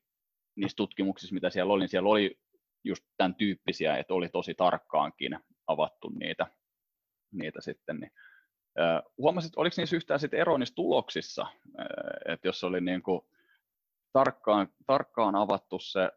[0.55, 2.39] niissä tutkimuksissa, mitä siellä oli, niin siellä oli
[2.83, 6.47] just tämän tyyppisiä, että oli tosi tarkkaankin avattu niitä,
[7.31, 8.12] niitä sitten, niin
[9.17, 11.47] Huomasit, oliko niissä yhtään sitten ero niissä tuloksissa,
[12.25, 13.21] että jos oli niin kuin
[14.13, 16.12] tarkkaan, tarkkaan avattu se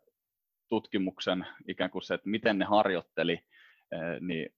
[0.72, 3.44] tutkimuksen ikään kuin se, että miten ne harjoitteli,
[4.20, 4.54] niin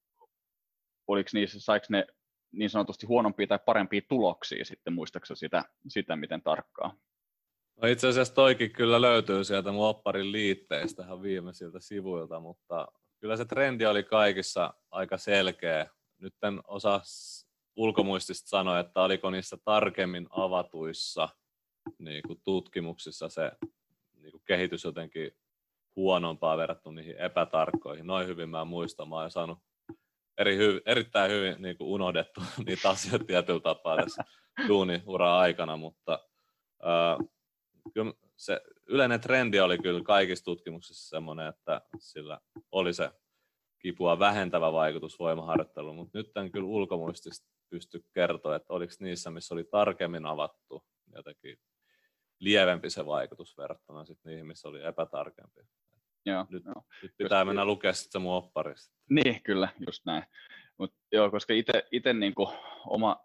[1.07, 2.07] oliko niissä, saiko ne
[2.53, 6.99] niin sanotusti huonompia tai parempia tuloksia sitten, muistaakseni sitä, sitä miten tarkkaan?
[7.83, 12.89] No itse asiassa toikin kyllä löytyy sieltä mun opparin liitteistä ihan viimeisiltä sivuilta, mutta
[13.21, 15.87] kyllä se trendi oli kaikissa aika selkeä.
[16.19, 17.01] Nyt en osaa
[17.77, 21.29] ulkomuistista sanoa, että oliko niissä tarkemmin avatuissa
[21.99, 23.53] niin kuin tutkimuksissa se
[24.21, 25.33] niin kuin kehitys jotenkin
[25.97, 28.07] huonompaa verrattuna niihin epätarkkoihin.
[28.07, 29.09] Noin hyvin mä muistan.
[29.09, 29.59] Mä oon saanut
[30.39, 34.25] eri hy, erittäin hyvin niin kuin unohdettu niitä asioita tietyllä tapaa tässä
[34.69, 36.29] duuniura aikana, mutta
[36.83, 37.19] ää,
[37.95, 42.41] kyllä se yleinen trendi oli kyllä kaikissa tutkimuksissa semmoinen, että sillä
[42.73, 43.11] oli se
[43.79, 49.55] kipua vähentävä vaikutus voimaharjoitteluun, mutta nyt en kyllä ulkomuistista pysty kertoa, että oliko niissä, missä
[49.55, 50.85] oli tarkemmin avattu
[51.17, 51.59] jotenkin
[52.41, 55.61] lievempi se vaikutus verrattuna sitten niihin, missä oli epätarkempi.
[56.27, 56.85] Joo, nyt, joo.
[57.03, 58.95] nyt pitää Just, mennä lukea sitten mun opparista.
[59.11, 60.25] Niin, kyllä, just näin.
[60.79, 61.55] Mut, joo, koska
[61.91, 62.53] itse niinku
[62.87, 63.25] oma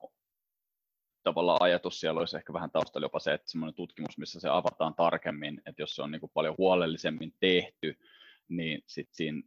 [1.24, 4.96] tavallaan ajatus siellä olisi ehkä vähän taustalla jopa se, että semmoinen tutkimus, missä se avataan
[4.96, 8.00] tarkemmin, että jos se on niinku paljon huolellisemmin tehty,
[8.48, 9.42] niin sitten siinä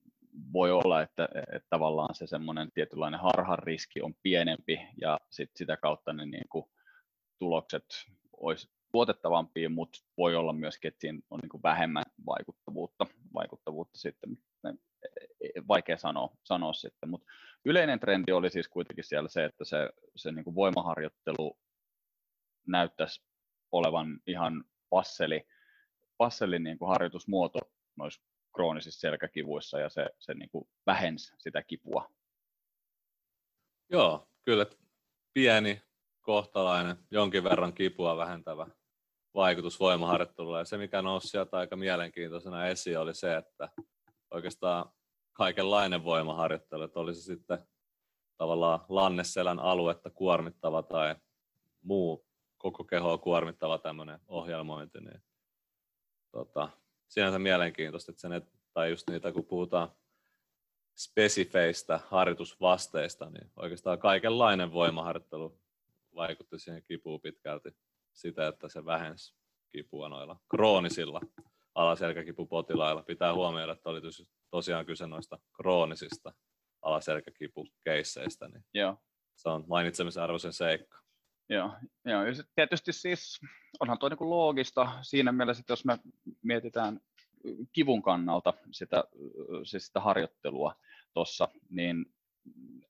[0.53, 5.77] voi olla, että, että tavallaan se semmoinen tietynlainen harhan riski on pienempi ja sit sitä
[5.77, 6.65] kautta ne niin kuin
[7.39, 7.85] tulokset
[8.37, 14.69] olisi luotettavampia, mutta voi olla myöskin, että siinä on niin vähemmän vaikuttavuutta, vaikuttavuutta sitten, e,
[15.41, 17.33] e, vaikea sanoa, sanoa sitten, mutta
[17.65, 21.59] yleinen trendi oli siis kuitenkin siellä se, että se, se niin voimaharjoittelu
[22.67, 23.23] näyttäisi
[23.73, 25.47] olevan ihan passeli,
[26.17, 27.59] passeli niin kuin harjoitusmuoto
[27.97, 28.23] noissa
[28.55, 32.11] kroonisissa selkäkivuissa ja se, se niin kuin vähensi sitä kipua.
[33.91, 34.67] Joo, kyllä
[35.35, 35.83] pieni,
[36.21, 38.67] kohtalainen, jonkin verran kipua vähentävä
[39.35, 40.59] vaikutus voimaharjoittelulla.
[40.59, 43.69] Ja se, mikä nousi sieltä aika mielenkiintoisena esiin, oli se, että
[44.31, 44.93] oikeastaan
[45.33, 47.67] kaikenlainen voimaharjoittelu, että olisi sitten
[48.37, 51.17] tavallaan lanneselän aluetta kuormittava tai
[51.83, 55.23] muu koko kehoa kuormittava tämmöinen ohjelmointi, niin
[56.33, 56.69] tota,
[57.09, 59.89] sinänsä mielenkiintoista, että sen, tai just niitä, kun puhutaan
[60.97, 65.61] spesifeistä harjoitusvasteista, niin oikeastaan kaikenlainen voimaharjoittelu
[66.15, 67.77] vaikutti siihen kipuun pitkälti.
[68.13, 69.35] Sitä, että se vähensi
[69.73, 71.21] kipua noilla kroonisilla
[71.75, 73.03] alaselkäkipupotilailla.
[73.03, 74.01] Pitää huomioida, että oli
[74.51, 76.33] tosiaan kyse noista kroonisista
[76.83, 78.97] alaselkäkipukeisseistä, niin Joo.
[79.37, 81.03] se on mainitsemisen arvoisen seikka.
[81.49, 81.71] Joo,
[82.05, 82.25] joo.
[82.27, 83.41] Ja tietysti siis
[83.81, 85.99] onhan tuo niin loogista siinä mielessä, että jos me
[86.43, 87.01] mietitään
[87.73, 89.05] kivun kannalta sitä,
[89.65, 90.75] siis sitä harjoittelua
[91.15, 92.07] tuossa, niin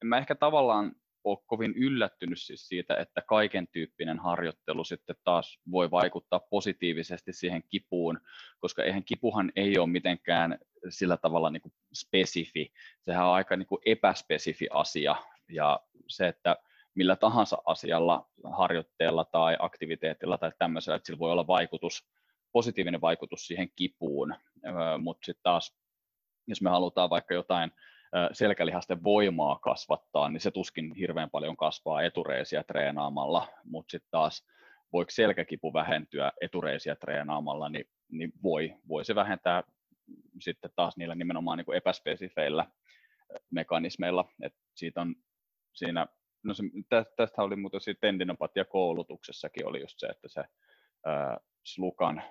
[0.04, 5.90] mä ehkä tavallaan ole kovin yllättynyt siis siitä, että kaiken tyyppinen harjoittelu sitten taas voi
[5.90, 8.20] vaikuttaa positiivisesti siihen kipuun,
[8.58, 10.58] koska eihän kipuhan ei ole mitenkään
[10.88, 15.16] sillä tavalla niin kuin spesifi, sehän on aika niin kuin epäspesifi asia,
[15.48, 16.56] ja se, että
[16.94, 22.08] millä tahansa asialla, harjoitteella tai aktiviteetilla tai tämmöisellä, että sillä voi olla vaikutus,
[22.52, 24.35] positiivinen vaikutus siihen kipuun,
[24.98, 25.76] mutta sitten taas,
[26.46, 27.72] jos me halutaan vaikka jotain
[28.33, 34.46] selkälihasten voimaa kasvattaa, niin se tuskin hirveän paljon kasvaa etureisiä treenaamalla, mutta sitten taas
[34.92, 39.62] voiko selkäkipu vähentyä etureisiä treenaamalla, niin, niin voi, voi se vähentää
[40.40, 42.66] sitten taas niillä nimenomaan niin kuin epäspesifeillä
[43.51, 45.14] mekanismeilla, että siitä on
[45.72, 46.07] siinä,
[46.42, 46.62] no se,
[47.16, 50.44] tästä oli muuten siinä tendinopatia koulutuksessakin oli just se, että se
[51.07, 52.22] ää, slukan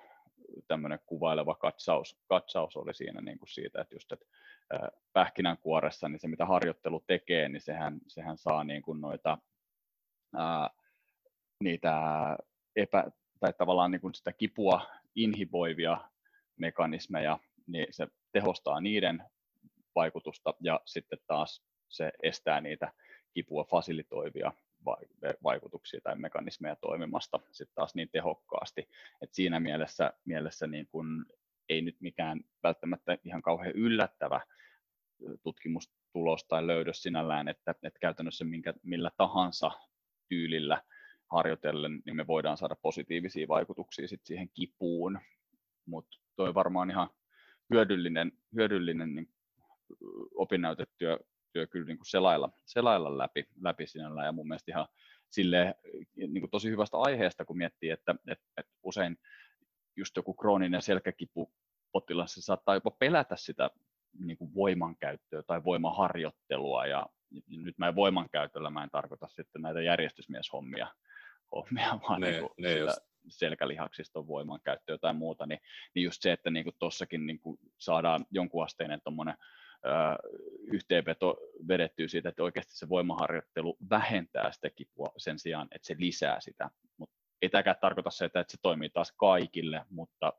[0.68, 4.26] tämmöinen kuvaileva katsaus, katsaus oli siinä niin kuin siitä, että just että
[5.12, 9.38] pähkinänkuoressa, niin se mitä harjoittelu tekee, niin sehän, sehän saa niin kuin noita
[10.36, 10.70] ää,
[11.64, 11.94] niitä
[12.76, 13.04] epä,
[13.40, 15.98] tai tavallaan niin kuin sitä kipua inhiboivia
[16.56, 19.22] mekanismeja, niin se tehostaa niiden
[19.94, 22.92] vaikutusta ja sitten taas se estää niitä
[23.34, 24.52] kipua fasilitoivia
[25.42, 28.88] vaikutuksia tai mekanismeja toimimasta sitten taas niin tehokkaasti.
[29.20, 31.26] Et siinä mielessä, mielessä niin kun
[31.68, 34.40] ei nyt mikään välttämättä ihan kauhean yllättävä
[35.42, 39.70] tutkimustulos tai löydös sinällään, että, että käytännössä minkä, millä tahansa
[40.28, 40.82] tyylillä
[41.32, 45.18] harjoitellen, niin me voidaan saada positiivisia vaikutuksia sit siihen kipuun,
[45.86, 47.10] mutta toi varmaan ihan
[47.72, 49.28] hyödyllinen, hyödyllinen niin
[50.34, 51.18] opinnäytetyö
[51.52, 54.26] työ kyllä niin kuin selailla, selailla läpi, läpi sinällään.
[54.26, 54.88] Ja mun mielestä ihan
[55.30, 55.74] silleen,
[56.16, 59.16] niin kuin tosi hyvästä aiheesta, kun miettii, että, että, että usein
[59.96, 61.52] just joku krooninen selkäkipu
[61.92, 63.70] potilas saattaa jopa pelätä sitä
[64.18, 66.86] niin kuin voimankäyttöä tai voimaharjoittelua.
[66.86, 67.06] Ja
[67.48, 70.86] nyt mä en voimankäytöllä, mä en tarkoita sitten näitä järjestysmieshommia,
[71.54, 72.94] hommia, vaan ne, niin ne sitä
[73.28, 75.60] selkälihaksiston voimankäyttöä tai muuta, niin,
[75.94, 79.36] niin just se, että niin kuin tossakin niin kuin saadaan jonkunasteinen tuommoinen
[80.64, 81.36] yhteenveto
[81.68, 86.70] vedettyä siitä, että oikeasti se voimaharjoittelu vähentää sitä kipua sen sijaan, että se lisää sitä.
[86.96, 90.32] Mutta ei tämäkään tarkoita se, että se toimii taas kaikille, mutta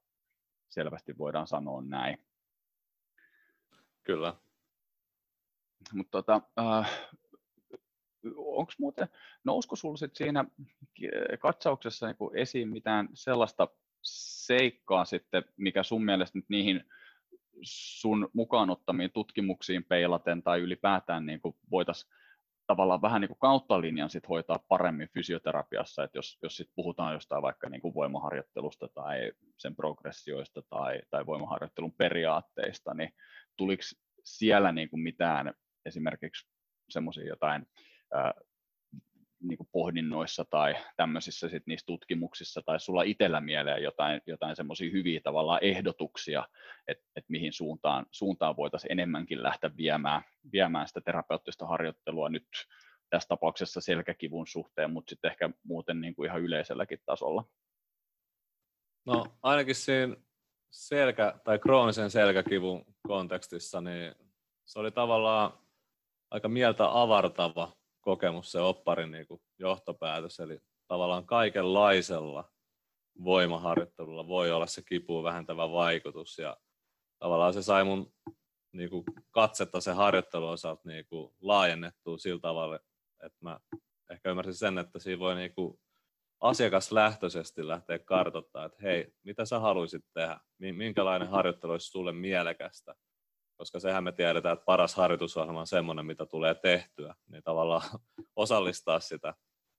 [0.69, 2.17] selvästi voidaan sanoa näin.
[4.03, 4.35] Kyllä.
[5.93, 7.09] Mutta tota, äh,
[8.35, 9.07] onko muuten,
[9.43, 10.45] nousko sinulla siinä
[11.39, 13.67] katsauksessa niinku esiin mitään sellaista
[14.45, 16.83] seikkaa sitten, mikä sun mielestä nyt niihin
[17.63, 22.11] sun mukaan ottamiin tutkimuksiin peilaten tai ylipäätään niin voitaisiin
[22.67, 27.13] tavallaan vähän niin kuin kautta linjan sit hoitaa paremmin fysioterapiassa, että jos, jos sit puhutaan
[27.13, 33.13] jostain vaikka niin kuin voimaharjoittelusta tai sen progressioista tai, tai voimaharjoittelun periaatteista, niin
[33.58, 33.84] tuliko
[34.23, 35.54] siellä niin kuin mitään
[35.86, 36.47] esimerkiksi
[36.89, 37.65] semmoisia jotain
[39.43, 44.91] niin kuin pohdinnoissa tai tämmöisissä sit niissä tutkimuksissa tai sulla itsellä mieleen jotain, jotain semmoisia
[44.91, 46.47] hyviä tavallaan ehdotuksia,
[46.88, 52.47] että et mihin suuntaan, suuntaan voitaisiin enemmänkin lähteä viemään, viemään sitä terapeuttista harjoittelua nyt
[53.10, 57.45] tässä tapauksessa selkäkivun suhteen, mutta sitten ehkä muuten niin kuin ihan yleiselläkin tasolla.
[59.06, 60.15] No ainakin siinä
[60.71, 64.15] selkä- tai kroonisen selkäkivun kontekstissa, niin
[64.65, 65.53] se oli tavallaan
[66.32, 67.71] aika mieltä avartava
[68.03, 72.51] kokemus, se opparin niin kuin johtopäätös, eli tavallaan kaikenlaisella
[73.23, 76.57] voimaharjoittelulla voi olla se kipuun vähentävä vaikutus ja
[77.19, 78.13] tavallaan se sai mun
[78.71, 82.75] niin kuin katsetta sen harjoittelun osalta niin kuin laajennettua sillä tavalla,
[83.23, 83.60] että mä
[84.10, 85.79] ehkä ymmärsin sen, että siinä voi niin kuin
[86.39, 92.95] asiakaslähtöisesti lähteä kartoittamaan, että hei, mitä sä haluaisit tehdä, minkälainen harjoittelu olisi sulle mielekästä,
[93.63, 97.81] koska sehän me tiedetään, että paras harjoitusohjelma on semmoinen, mitä tulee tehtyä, niin tavallaan
[98.35, 99.33] osallistaa sitä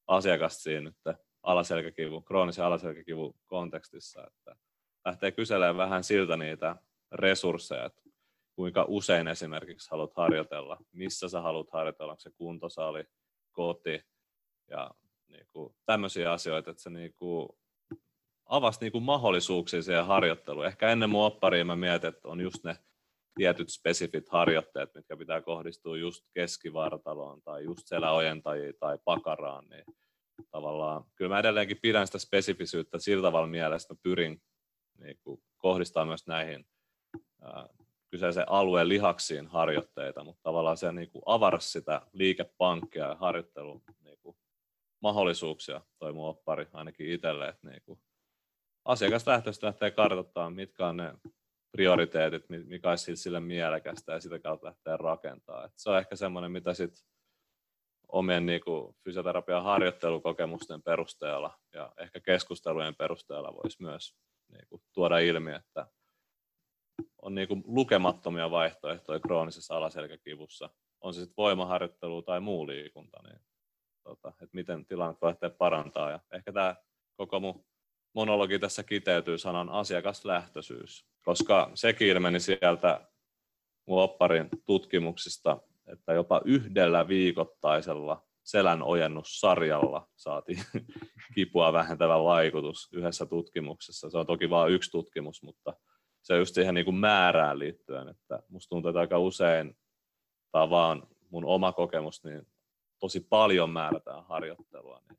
[0.06, 4.56] asiakasta siinä nyt alaselkäkivun, kroonisen alaselkäkivun kontekstissa, että
[5.04, 6.76] lähtee kyselemään vähän siltä niitä
[7.12, 8.02] resursseja, että
[8.56, 13.04] kuinka usein esimerkiksi haluat harjoitella, missä sä haluat harjoitella, onko se kuntosali,
[13.52, 14.00] koti
[14.70, 14.90] ja
[15.28, 17.48] niin kuin, tämmöisiä asioita, että se niin kuin,
[18.46, 20.66] avasi niin kuin mahdollisuuksia siihen harjoitteluun.
[20.66, 22.76] Ehkä ennen mun oppariin mä mietin, että on just ne
[23.34, 29.84] tietyt spesifit harjoitteet, mitkä pitää kohdistua just keskivartaloon tai just seläojentajiin tai pakaraan, niin
[30.50, 34.42] tavallaan, kyllä mä edelleenkin pidän sitä spesifisyyttä sillä tavalla mielessä, että pyrin
[34.98, 36.66] niin kuin, kohdistaa myös näihin
[37.42, 37.68] ää,
[38.10, 44.18] kyseisen alueen lihaksiin harjoitteita, mutta tavallaan se niin kuin avarsi sitä liikepankkia ja harjoittelun niin
[44.22, 44.36] kuin,
[45.02, 48.00] mahdollisuuksia, toi mun oppari ainakin itselle, että niin kuin,
[48.84, 51.14] asiakaslähtöistä lähtee kartoittamaan, mitkä on ne
[51.76, 55.64] prioriteetit, mikä olisi sille mielekästä ja sitä kautta lähtee rakentaa.
[55.64, 57.04] Et se on ehkä semmoinen, mitä sitten
[58.08, 64.16] omien niin kuin, fysioterapian harjoittelukokemusten perusteella ja ehkä keskustelujen perusteella voisi myös
[64.52, 65.86] niin kuin, tuoda ilmi, että
[67.22, 70.70] on niin kuin, lukemattomia vaihtoehtoja kroonisessa alaselkäkivussa.
[71.00, 73.40] On se sitten voimaharjoittelu tai muu liikunta, niin
[74.02, 76.10] tota, että miten tilanne voi lähteä parantaa.
[76.10, 76.76] Ja ehkä tämä
[77.16, 77.64] koko mun
[78.14, 83.08] monologi tässä kiteytyy sanan asiakaslähtöisyys, koska sekin ilmeni sieltä
[83.86, 84.08] mun
[84.66, 90.64] tutkimuksista, että jopa yhdellä viikoittaisella selän ojennussarjalla saatiin
[91.34, 94.10] kipua vähentävä vaikutus yhdessä tutkimuksessa.
[94.10, 95.74] Se on toki vain yksi tutkimus, mutta
[96.22, 99.76] se on just siihen niin kuin määrään liittyen, että musta tuntuu, että aika usein,
[100.52, 102.46] tai vaan mun oma kokemus, niin
[103.00, 105.18] tosi paljon määrätään harjoittelua, niin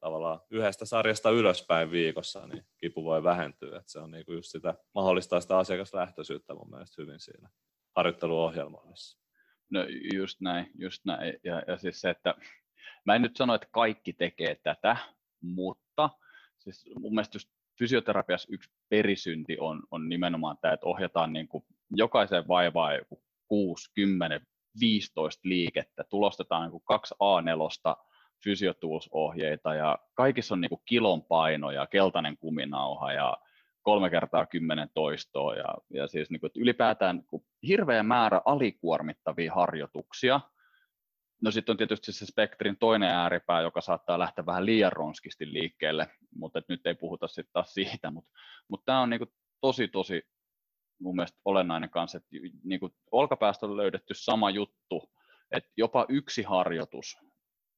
[0.00, 3.78] tavallaan yhdestä sarjasta ylöspäin viikossa, niin kipu voi vähentyä.
[3.78, 7.48] Että se on niin kuin just sitä, mahdollistaa sitä asiakaslähtöisyyttä mun mielestä hyvin siinä
[7.96, 9.18] harjoitteluohjelmoinnissa.
[9.70, 9.80] No
[10.14, 11.34] just näin, just näin.
[11.44, 12.34] Ja, ja siis se, että
[13.06, 14.96] mä en nyt sano, että kaikki tekee tätä,
[15.40, 16.10] mutta
[16.58, 21.64] siis mun mielestä just fysioterapiassa yksi perisynti on, on nimenomaan tämä, että ohjataan niin kuin
[21.90, 24.46] jokaiseen vaivaan joku 6, 10,
[24.80, 28.07] 15 liikettä, tulostetaan niin kuin kaksi A4
[28.44, 33.36] fysiotools-ohjeita ja kaikissa on niin kuin kilon paino ja keltainen kuminauha ja
[33.82, 38.40] kolme kertaa kymmenen toistoa ja, ja siis niin kuin, että ylipäätään niin kuin hirveä määrä
[38.44, 40.40] alikuormittavia harjoituksia.
[41.42, 46.06] No sitten on tietysti se spektrin toinen ääripää, joka saattaa lähteä vähän liian ronskisti liikkeelle,
[46.34, 48.30] mutta nyt ei puhuta sitten taas siitä, mutta,
[48.68, 49.30] mutta tämä on niin kuin
[49.60, 50.22] tosi tosi
[51.00, 52.28] mun mielestä olennainen kanssa, että
[52.64, 55.12] niin kuin olkapäästä on löydetty sama juttu,
[55.50, 57.18] että jopa yksi harjoitus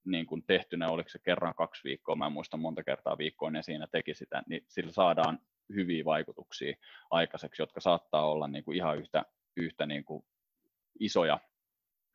[0.04, 3.62] niin kuin tehtynä, oliko se kerran kaksi viikkoa, mä en muista monta kertaa viikkoa, ja
[3.62, 5.38] siinä teki sitä, niin sillä saadaan
[5.74, 6.76] hyviä vaikutuksia
[7.10, 9.24] aikaiseksi, jotka saattaa olla niin kuin ihan yhtä,
[9.56, 10.22] yhtä niin kuin
[11.00, 11.38] isoja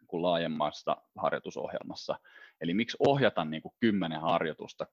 [0.08, 2.20] kuin laajemmassa harjoitusohjelmassa.
[2.62, 4.88] Eli miksi ohjata niin kuin kymmenen harjoitusta,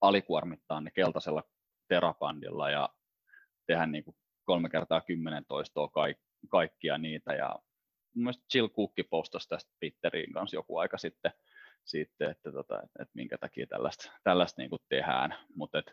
[0.00, 1.42] alikuormittaa ne keltaisella
[1.88, 2.88] terapandilla ja
[3.66, 5.90] tehdä niin kuin kolme kertaa kymmenen toistoa
[6.48, 7.32] kaikkia niitä.
[7.32, 7.58] Ja
[8.14, 11.32] mun mielestä Jill Cook postasi tästä Twitteriin kanssa joku aika sitten,
[11.84, 15.34] sitten että, tota, että, minkä takia tällaista, tällaista niin kuin tehdään.
[15.54, 15.92] Mutta et,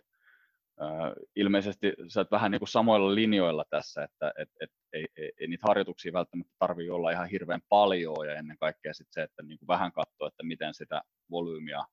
[0.81, 5.31] äh, ilmeisesti sä oot vähän niin kuin samoilla linjoilla tässä, että et, et, ei, ei,
[5.39, 9.43] ei niitä harjoituksia välttämättä tarvitse olla ihan hirveän paljon ja ennen kaikkea sit se, että
[9.43, 11.83] niin kuin vähän katsoo, että miten sitä volyymiä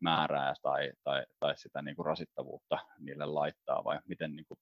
[0.00, 4.58] määrää tai, tai, tai sitä niin kuin rasittavuutta niille laittaa vai miten, niin kuin,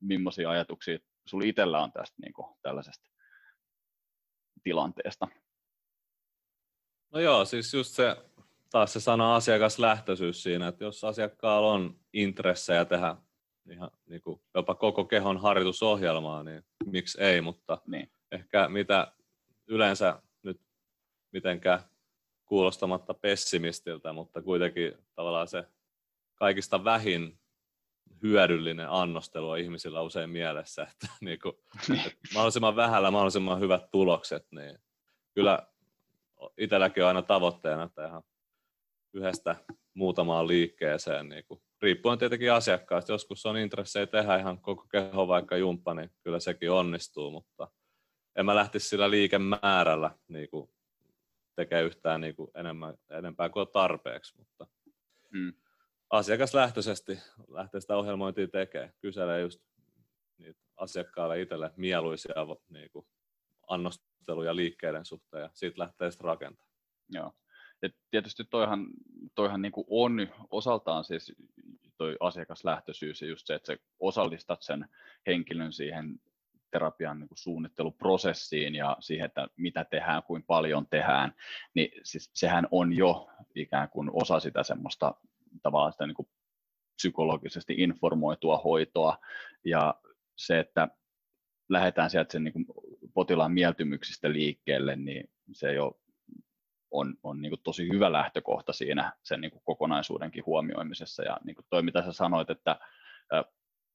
[0.00, 3.10] millaisia ajatuksia sulla itsellä on tästä niin kuin, tällaisesta
[4.62, 5.28] tilanteesta?
[7.14, 8.16] No joo, siis just se,
[8.70, 13.16] taas se sana asiakaslähtöisyys siinä, että jos asiakkaalla on intressejä tehdä
[13.70, 18.10] ihan niin kuin jopa koko kehon harjoitusohjelmaa, niin miksi ei, mutta niin.
[18.32, 19.12] ehkä mitä
[19.66, 20.60] yleensä nyt
[21.32, 21.80] mitenkään
[22.44, 25.64] kuulostamatta pessimistiltä, mutta kuitenkin tavallaan se
[26.34, 27.38] kaikista vähin
[28.22, 31.54] hyödyllinen annostelu on ihmisillä usein mielessä, että, niin kuin,
[32.06, 34.78] että mahdollisimman vähällä mahdollisimman hyvät tulokset, niin
[35.34, 35.73] kyllä
[36.58, 38.22] itselläkin on aina tavoitteena, että ihan
[39.14, 39.56] yhdestä
[39.94, 45.56] muutamaan liikkeeseen, niin kuin, riippuen tietenkin asiakkaasta, joskus on intressejä tehdä ihan koko keho vaikka
[45.56, 47.68] jumppa, niin kyllä sekin onnistuu, mutta
[48.36, 50.70] en mä lähtisi sillä liikemäärällä niin kuin,
[51.56, 54.66] tekee yhtään niin kuin enemmän, enempää kuin tarpeeksi, mutta
[55.32, 55.52] hmm.
[56.10, 57.18] asiakaslähtöisesti
[57.48, 59.60] lähtee sitä ohjelmointia tekemään, kyselee just
[60.38, 62.34] niitä asiakkaalle itselle mieluisia
[62.68, 63.06] niin kuin,
[64.24, 66.74] annosteluja liikkeiden suhteen ja siitä lähtee sitten rakentamaan.
[67.08, 67.32] Joo.
[67.82, 68.86] Ja tietysti toihan,
[69.34, 71.32] toihan niin kuin on osaltaan siis
[71.98, 74.88] toi asiakaslähtöisyys ja just se, että sä osallistat sen
[75.26, 76.20] henkilön siihen
[76.70, 81.34] terapian niin kuin suunnitteluprosessiin ja siihen, että mitä tehdään, kuinka paljon tehdään,
[81.74, 85.14] niin siis sehän on jo ikään kuin osa sitä semmoista
[85.62, 86.28] tavallaan sitä niin kuin
[86.96, 89.18] psykologisesti informoitua hoitoa
[89.64, 89.94] ja
[90.36, 90.88] se, että
[91.68, 92.66] lähdetään sieltä sen niin kuin
[93.14, 96.00] potilaan mieltymyksistä liikkeelle, niin se jo
[96.90, 101.22] on, on niin tosi hyvä lähtökohta siinä sen niin kokonaisuudenkin huomioimisessa.
[101.22, 102.80] Ja niin kuin toi, mitä sä sanoit, että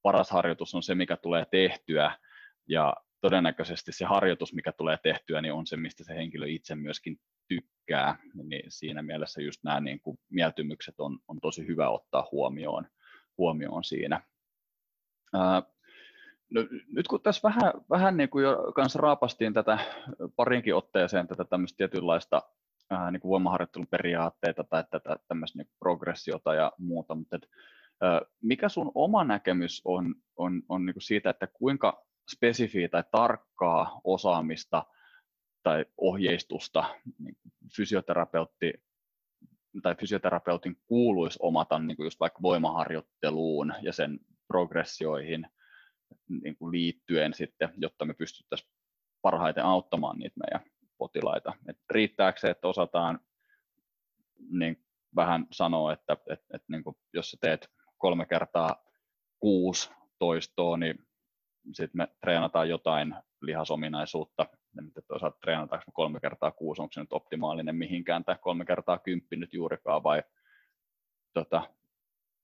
[0.01, 2.11] paras harjoitus on se, mikä tulee tehtyä,
[2.67, 7.19] ja todennäköisesti se harjoitus, mikä tulee tehtyä, niin on se, mistä se henkilö itse myöskin
[7.47, 8.17] tykkää.
[8.43, 12.87] Niin siinä mielessä just nämä niin kuin mieltymykset on, on tosi hyvä ottaa huomioon,
[13.37, 14.21] huomioon siinä.
[16.49, 16.61] No,
[16.93, 19.79] nyt kun tässä vähän, vähän niin kuin jo kanssa raapastiin tätä
[20.35, 22.41] parinkin otteeseen tätä tämmöistä tietynlaista
[22.89, 27.49] ää, niin kuin voimaharjoittelun periaatteita tai tätä tämmöistä niin progressiota ja muuta, mutta et,
[28.01, 33.03] ää, mikä sun oma näkemys on, on, on niin kuin siitä, että kuinka spesifiä tai
[33.11, 34.85] tarkkaa osaamista
[35.63, 36.83] tai ohjeistusta
[37.19, 37.37] niin
[37.75, 38.73] fysioterapeutti
[39.81, 45.47] tai fysioterapeutin kuuluisi omata niin kuin just vaikka voimaharjoitteluun ja sen progressioihin
[46.41, 48.71] niin kuin liittyen sitten, jotta me pystyttäisiin
[49.21, 51.53] parhaiten auttamaan niitä meidän potilaita.
[51.67, 53.19] Et riittääkö se, että osataan
[54.51, 54.85] niin
[55.15, 58.83] vähän sanoa, että, että, että niin kuin jos sä teet kolme kertaa
[59.39, 61.07] kuusi toistoa, niin
[61.73, 64.45] sitten me treenataan jotain lihasominaisuutta,
[64.87, 68.99] että toisaalta treenataanko me kolme kertaa kuusi, onko se nyt optimaalinen mihinkään, tai kolme kertaa
[68.99, 70.23] kymppi nyt juurikaan, vai
[71.33, 71.73] tota,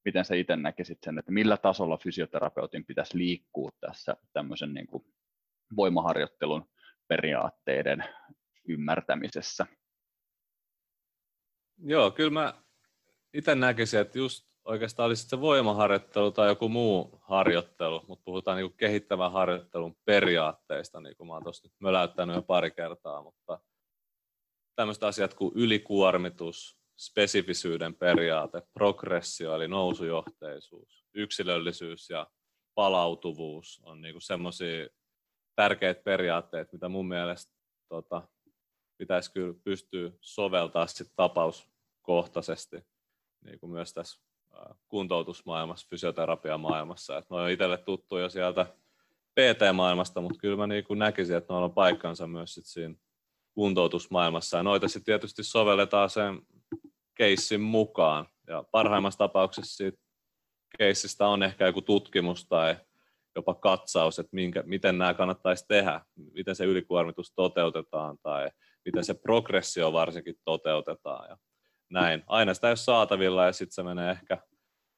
[0.06, 5.06] miten sä itse näkisit sen, että millä tasolla fysioterapeutin pitäisi liikkua tässä tämmöisen niin kuin
[5.76, 6.70] voimaharjoittelun
[7.08, 8.03] periaatteiden
[8.68, 9.66] ymmärtämisessä?
[11.78, 12.53] Joo, kyllä mä
[13.34, 18.74] itse näkisin, että just oikeastaan olisi se voimaharjoittelu tai joku muu harjoittelu, mutta puhutaan niin
[18.74, 23.60] kehittävän harjoittelun periaatteista, niin kuin mä oon tuossa nyt möläyttänyt jo pari kertaa, mutta
[24.76, 32.28] tämmöiset asiat kuin ylikuormitus, spesifisyyden periaate, progressio eli nousujohteisuus, yksilöllisyys ja
[32.76, 34.88] palautuvuus on niin semmoisia
[35.56, 37.54] tärkeitä periaatteet, mitä mun mielestä
[37.89, 38.28] tota,
[38.98, 42.86] pitäisi kyllä pystyä soveltaa sit tapauskohtaisesti
[43.46, 44.22] niin kuin myös tässä
[44.88, 47.18] kuntoutusmaailmassa, fysioterapiamaailmassa.
[47.18, 48.66] Että ne on itselle tuttu jo sieltä
[49.34, 52.96] PT-maailmasta, mutta kyllä mä niin kuin näkisin, että noilla on paikkansa myös sit siinä
[53.54, 54.58] kuntoutusmaailmassa.
[54.58, 56.41] Ja noita sitten tietysti sovelletaan sen
[57.16, 58.26] keissin mukaan.
[58.47, 59.97] Ja parhaimmassa tapauksessa siitä
[60.78, 62.76] keissistä on ehkä joku tutkimus tai
[63.36, 66.01] jopa katsaus, että minkä, miten nämä kannattaisi tehdä,
[66.34, 68.51] miten se ylikuormitus toteutetaan tai
[68.86, 71.30] miten se progressio varsinkin toteutetaan.
[71.30, 71.38] Ja
[71.89, 72.24] näin.
[72.28, 74.38] Aina sitä ei ole saatavilla ja sitten se menee ehkä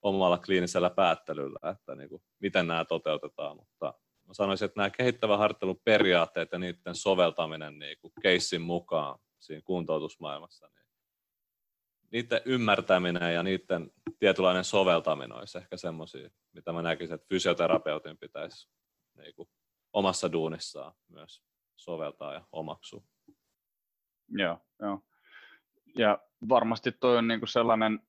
[0.02, 3.94] omalla kliinisellä päättelyllä, että niin kuin, miten nämä toteutetaan, mutta
[4.28, 9.62] mä sanoisin, että nämä kehittävän harjoittelun periaatteet ja niiden soveltaminen niin kuin keissin mukaan siinä
[9.66, 10.70] kuntoutusmaailmassa,
[12.12, 18.70] niiden ymmärtäminen ja niiden tietynlainen soveltaminen olisi ehkä semmoisia, mitä mä näkisin, että fysioterapeutin pitäisi
[19.18, 19.50] niin kuin,
[19.94, 21.44] omassa duunissaan myös
[21.76, 23.04] soveltaa ja omaksua.
[24.30, 25.02] Joo, joo.
[25.98, 28.00] Ja varmasti toi on niinku sellainen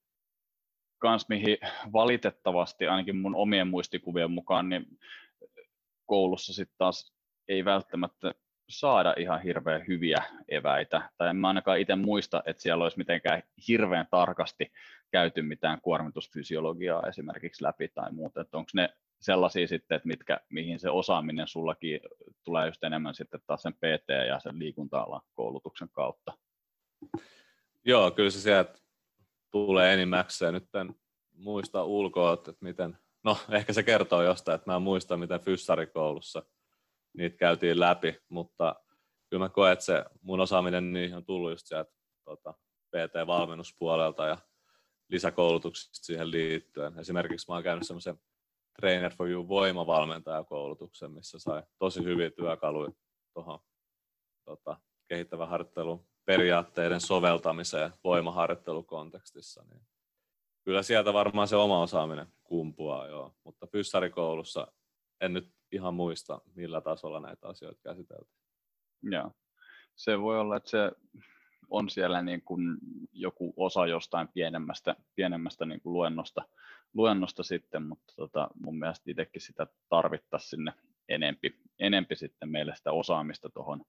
[0.98, 1.58] kans, mihin
[1.92, 4.86] valitettavasti ainakin mun omien muistikuvien mukaan, niin
[6.06, 7.14] koulussa sitten taas
[7.48, 8.34] ei välttämättä
[8.68, 11.10] saada ihan hirveän hyviä eväitä.
[11.16, 14.72] Tai en mä ainakaan itse muista, että siellä olisi mitenkään hirveän tarkasti
[15.10, 18.40] käyty mitään kuormitusfysiologiaa esimerkiksi läpi tai muuta.
[18.40, 18.88] Että onko ne
[19.20, 22.00] sellaisia sitten, että mitkä, mihin se osaaminen sullakin
[22.44, 26.32] tulee just enemmän sitten taas sen PT ja sen liikunta koulutuksen kautta?
[27.84, 28.78] Joo, kyllä se sieltä
[29.50, 30.54] tulee enimmäkseen.
[30.54, 30.94] Nyt en
[31.36, 36.42] muista ulkoa, että miten, no ehkä se kertoo jostain, että mä en muista, miten fyssarikoulussa
[37.16, 38.74] niitä käytiin läpi, mutta
[39.30, 41.90] kyllä mä koen, että se mun osaaminen niin on tullut just sieltä
[42.24, 42.54] tota,
[42.90, 44.38] PT-valmennuspuolelta ja
[45.08, 46.98] lisäkoulutuksista siihen liittyen.
[46.98, 48.20] Esimerkiksi mä oon käynyt semmoisen
[48.80, 52.92] Trainer for You voimavalmentajakoulutuksen, missä sai tosi hyviä työkaluja
[53.34, 53.58] tuohon
[54.44, 54.76] tota,
[55.08, 59.80] kehittävän harjoittelun periaatteiden soveltamiseen voimaharjoittelukontekstissa, niin
[60.64, 63.34] kyllä sieltä varmaan se oma osaaminen kumpuaa, joo.
[63.44, 64.72] mutta fyssarikoulussa
[65.20, 68.38] en nyt ihan muista, millä tasolla näitä asioita käsiteltiin.
[69.02, 69.32] Joo.
[69.96, 70.92] Se voi olla, että se
[71.70, 72.78] on siellä niin kuin
[73.12, 76.44] joku osa jostain pienemmästä, pienemmästä niin kuin luennosta,
[76.94, 80.72] luennosta sitten, mutta tota, mun mielestä itsekin sitä tarvittaisiin sinne
[81.08, 83.84] enempi, enempi sitten meille sitä osaamista tuohon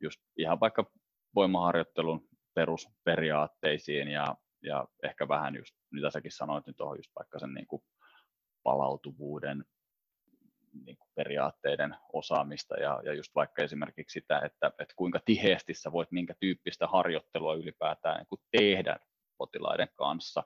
[0.00, 0.90] just ihan vaikka
[1.34, 7.54] voimaharjoittelun perusperiaatteisiin ja, ja ehkä vähän just, mitä säkin sanoit, niin tuohon just vaikka sen
[7.54, 7.82] niin kuin
[8.62, 9.64] palautuvuuden
[10.84, 15.92] niin kuin periaatteiden osaamista ja, ja just vaikka esimerkiksi sitä, että, että kuinka tiheästi sä
[15.92, 18.96] voit minkä tyyppistä harjoittelua ylipäätään niin kuin tehdä
[19.38, 20.42] potilaiden kanssa.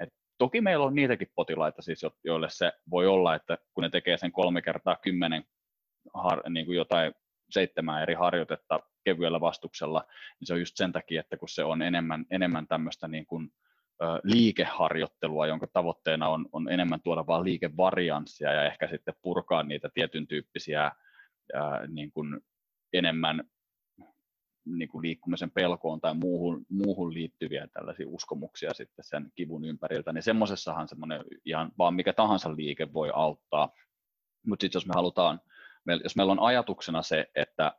[0.00, 0.08] Et
[0.38, 4.32] toki meillä on niitäkin potilaita, siis, joille se voi olla, että kun ne tekee sen
[4.32, 5.44] kolme kertaa kymmenen
[6.14, 7.14] har, niin kuin jotain
[7.50, 10.04] seitsemän eri harjoitetta kevyellä vastuksella,
[10.40, 13.50] niin se on just sen takia, että kun se on enemmän, enemmän tämmöistä niin kuin,
[14.22, 20.26] liikeharjoittelua, jonka tavoitteena on, on enemmän tuoda vain liikevarianssia ja ehkä sitten purkaa niitä tietyn
[20.26, 22.40] tyyppisiä ää, niin kuin
[22.92, 23.44] enemmän
[24.66, 30.22] niin kuin liikkumisen pelkoon tai muuhun, muuhun liittyviä tällaisia uskomuksia sitten sen kivun ympäriltä, niin
[30.22, 33.72] semmoisessahan semmoinen ihan vaan mikä tahansa liike voi auttaa.
[34.46, 35.40] Mutta sitten jos me halutaan,
[36.02, 37.72] jos meillä on ajatuksena se, että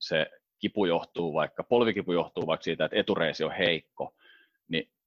[0.00, 4.14] se kipu johtuu vaikka, polvikipu johtuu vaikka siitä, että etureisi on heikko,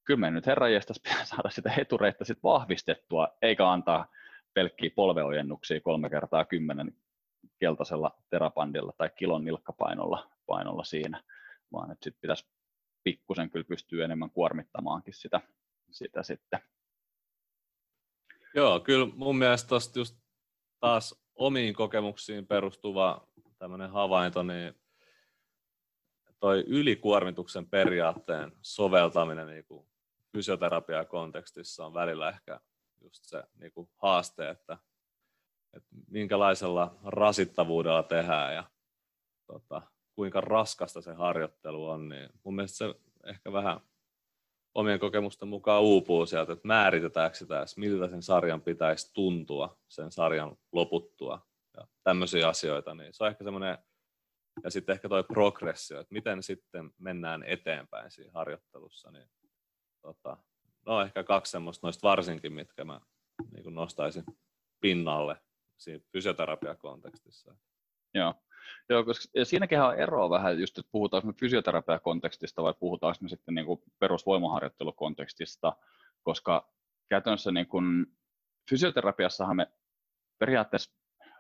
[0.06, 0.72] kyllä me nyt herran
[1.04, 4.08] pitää saada sitä etureittä sit vahvistettua, eikä antaa
[4.54, 6.96] pelkkiä polveojennuksia kolme kertaa kymmenen
[7.60, 11.24] keltaisella terapandilla tai kilon nilkkapainolla painolla siinä,
[11.72, 12.48] vaan että sitten pitäisi
[13.04, 15.42] pikkusen kyllä pystyä enemmän kuormittamaankin sitä,
[15.92, 16.60] sitä sitten.
[18.56, 20.18] Joo, kyllä mun mielestä just
[20.80, 23.28] taas omiin kokemuksiin perustuva
[23.58, 24.74] tämmöinen havainto, niin
[26.40, 29.88] toi ylikuormituksen periaatteen soveltaminen niin kuin
[30.34, 32.60] fysioterapiakontekstissa on välillä ehkä
[33.02, 34.78] just se niin kuin haaste, että,
[35.74, 38.64] että minkälaisella rasittavuudella tehdään ja
[39.48, 39.82] tota,
[40.16, 43.80] kuinka raskasta se harjoittelu on, niin mun mielestä se ehkä vähän
[44.76, 50.12] omien kokemusten mukaan uupuu sieltä, että määritetäänkö sitä edes, miltä sen sarjan pitäisi tuntua sen
[50.12, 53.78] sarjan loputtua ja tämmöisiä asioita, niin se on ehkä semmoinen,
[54.64, 59.30] ja sitten ehkä toi progressio, että miten sitten mennään eteenpäin siinä harjoittelussa, niin
[60.04, 60.38] tota,
[60.86, 63.02] no ehkä kaksi semmoista noista varsinkin, mitkä mä
[63.52, 64.24] niin nostaisin
[64.80, 65.38] pinnalle
[65.78, 67.56] siinä fysioterapiakontekstissa.
[68.14, 68.34] Joo.
[68.90, 73.30] Joo, koska ja siinäkin on eroa vähän just, että puhutaanko me fysioterapiakontekstista vai puhutaanko me
[73.30, 75.76] sitten niin kuin perusvoimaharjoittelukontekstista,
[76.24, 76.74] koska
[77.10, 78.06] käytännössä niin kuin
[78.70, 79.68] fysioterapiassahan me
[80.40, 80.92] periaatteessa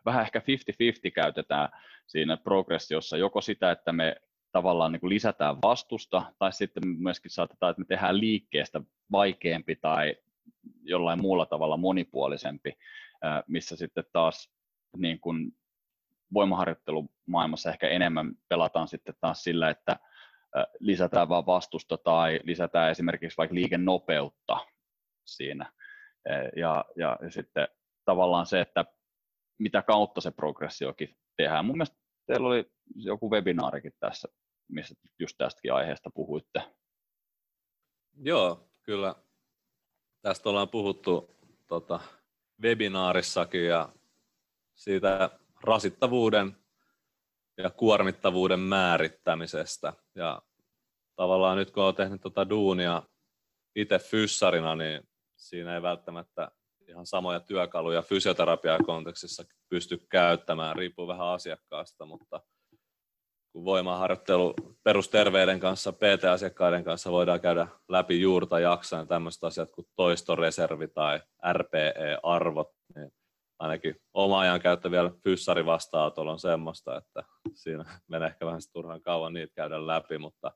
[0.05, 1.69] vähän ehkä 50-50 käytetään
[2.07, 4.21] siinä progressiossa joko sitä, että me
[4.53, 8.81] tavallaan niin kuin lisätään vastusta, tai sitten myöskin saatetaan, että me tehdään liikkeestä
[9.11, 10.15] vaikeampi tai
[10.83, 12.77] jollain muulla tavalla monipuolisempi,
[13.47, 14.51] missä sitten taas
[14.97, 15.51] niin kuin
[16.33, 19.99] voimaharjoittelumaailmassa ehkä enemmän pelataan sitten taas sillä, että
[20.79, 24.57] lisätään vaan vastusta tai lisätään esimerkiksi vaikka liikennopeutta
[25.25, 25.71] siinä.
[26.55, 27.67] Ja, ja, ja sitten
[28.05, 28.85] tavallaan se, että
[29.57, 31.65] mitä kautta se progressiokin tehdään.
[31.65, 34.27] Mun mielestä teillä oli joku webinaarikin tässä,
[34.67, 36.61] missä just tästäkin aiheesta puhuitte.
[38.17, 39.15] Joo, kyllä.
[40.21, 41.35] Tästä ollaan puhuttu
[41.67, 41.99] tota,
[42.61, 43.89] webinaarissakin ja
[44.75, 45.29] siitä
[45.63, 46.57] rasittavuuden
[47.57, 49.93] ja kuormittavuuden määrittämisestä.
[50.15, 50.41] Ja
[51.15, 53.03] tavallaan nyt kun olen tehnyt tuota duunia
[53.75, 55.01] itse fyssarina, niin
[55.35, 56.51] siinä ei välttämättä
[56.87, 62.41] ihan samoja työkaluja fysioterapiakontekstissa pysty käyttämään, riippuu vähän asiakkaasta, mutta
[63.53, 70.87] kun voimaharjoittelu perusterveiden kanssa, PT-asiakkaiden kanssa voidaan käydä läpi juurta jaksain tämmöiset asiat kuin toistoreservi
[70.87, 71.19] tai
[71.53, 73.11] RPE-arvot, niin
[73.59, 77.23] ainakin oma ajan käyttö vielä fyssari vastaanotolla on semmoista, että
[77.53, 80.51] siinä menee ehkä vähän turhan kauan niitä käydä läpi, mutta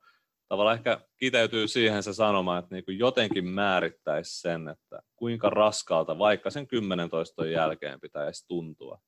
[0.48, 6.20] tavallaan ehkä kiteytyy siihen se sanoma, että niin kuin jotenkin määrittäisi sen, että kuinka raskaalta
[6.20, 9.00] vaikka sen 10 toiston jälkeen pitäisi tuntua.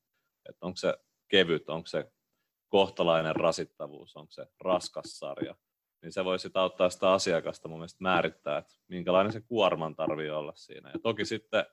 [0.50, 0.94] Että onko se
[1.28, 2.12] kevyt, onko se
[2.70, 5.56] kohtalainen rasittavuus, onko se raskas sarja,
[6.02, 10.54] niin se voisi auttaa sitä asiakasta mun mielestä määrittää, että minkälainen se kuorman tarvii olla
[10.56, 10.90] siinä.
[10.94, 11.66] Ja toki sitten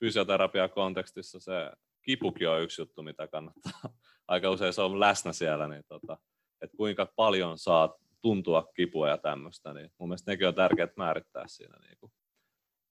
[0.00, 1.70] fysioterapiakontekstissa se
[2.02, 3.72] kipukin on yksi juttu, mitä kannattaa.
[4.28, 6.18] Aika usein se on läsnä siellä, niin tota,
[6.60, 11.44] että kuinka paljon saa tuntua kipua ja tämmöistä, niin mun mielestä nekin on tärkeää määrittää
[11.46, 12.12] siinä niin kuin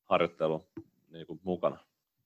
[0.03, 0.67] harjoittelun
[1.09, 1.77] niin kuin mukana.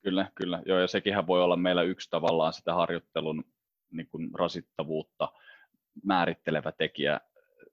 [0.01, 0.61] Kyllä, kyllä.
[0.65, 3.43] Joo, ja sekinhän voi olla meillä yksi tavallaan sitä harjoittelun
[3.91, 5.31] niin kuin rasittavuutta
[6.03, 7.19] määrittelevä tekijä,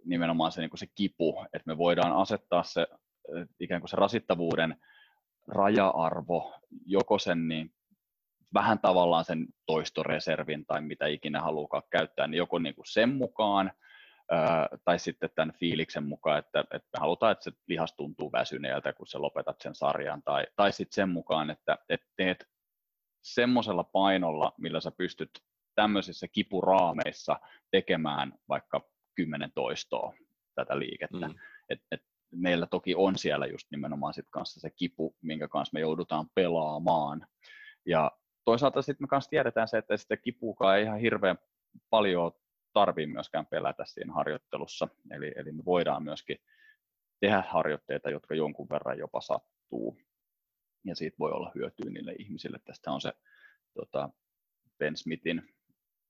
[0.05, 2.87] nimenomaan se, niin kuin se kipu, että me voidaan asettaa se
[3.61, 4.77] ikään kuin se rasittavuuden
[5.49, 6.55] raja-arvo
[6.87, 7.75] joko sen niin
[8.55, 13.73] vähän tavallaan sen toistoreservin tai mitä ikinä haluaa käyttää, niin joko niin kuin sen mukaan
[14.85, 19.07] tai sitten tämän fiiliksen mukaan, että, että me halutaan, että se lihas tuntuu väsyneeltä, kun
[19.07, 22.49] sä lopetat sen sarjan, tai, tai sitten sen mukaan, että, että teet
[23.23, 25.31] semmoisella painolla, millä sä pystyt
[25.79, 28.81] tämmöisissä kipuraameissa tekemään vaikka
[29.14, 30.14] kymmenen toistoa
[30.55, 31.29] tätä liikettä.
[31.29, 31.35] Mm.
[31.68, 32.03] Et, et
[32.33, 37.26] meillä toki on siellä just nimenomaan sit kanssa se kipu, minkä kanssa me joudutaan pelaamaan.
[37.87, 38.11] Ja
[38.45, 41.39] toisaalta sitten me kanssa tiedetään se, että sitä kipuukaan ei ihan hirveän
[41.91, 42.33] paljon
[42.72, 44.89] tarvii myöskään pelätä siinä harjoittelussa.
[45.11, 46.39] Eli, eli me voidaan myöskin
[47.20, 49.99] tehdä harjoitteita, jotka jonkun verran jopa sattuu.
[50.85, 52.59] Ja siitä voi olla hyötyä niille ihmisille.
[52.64, 53.12] Tästä on se
[53.74, 54.11] tota,
[54.79, 55.57] Ben Smithin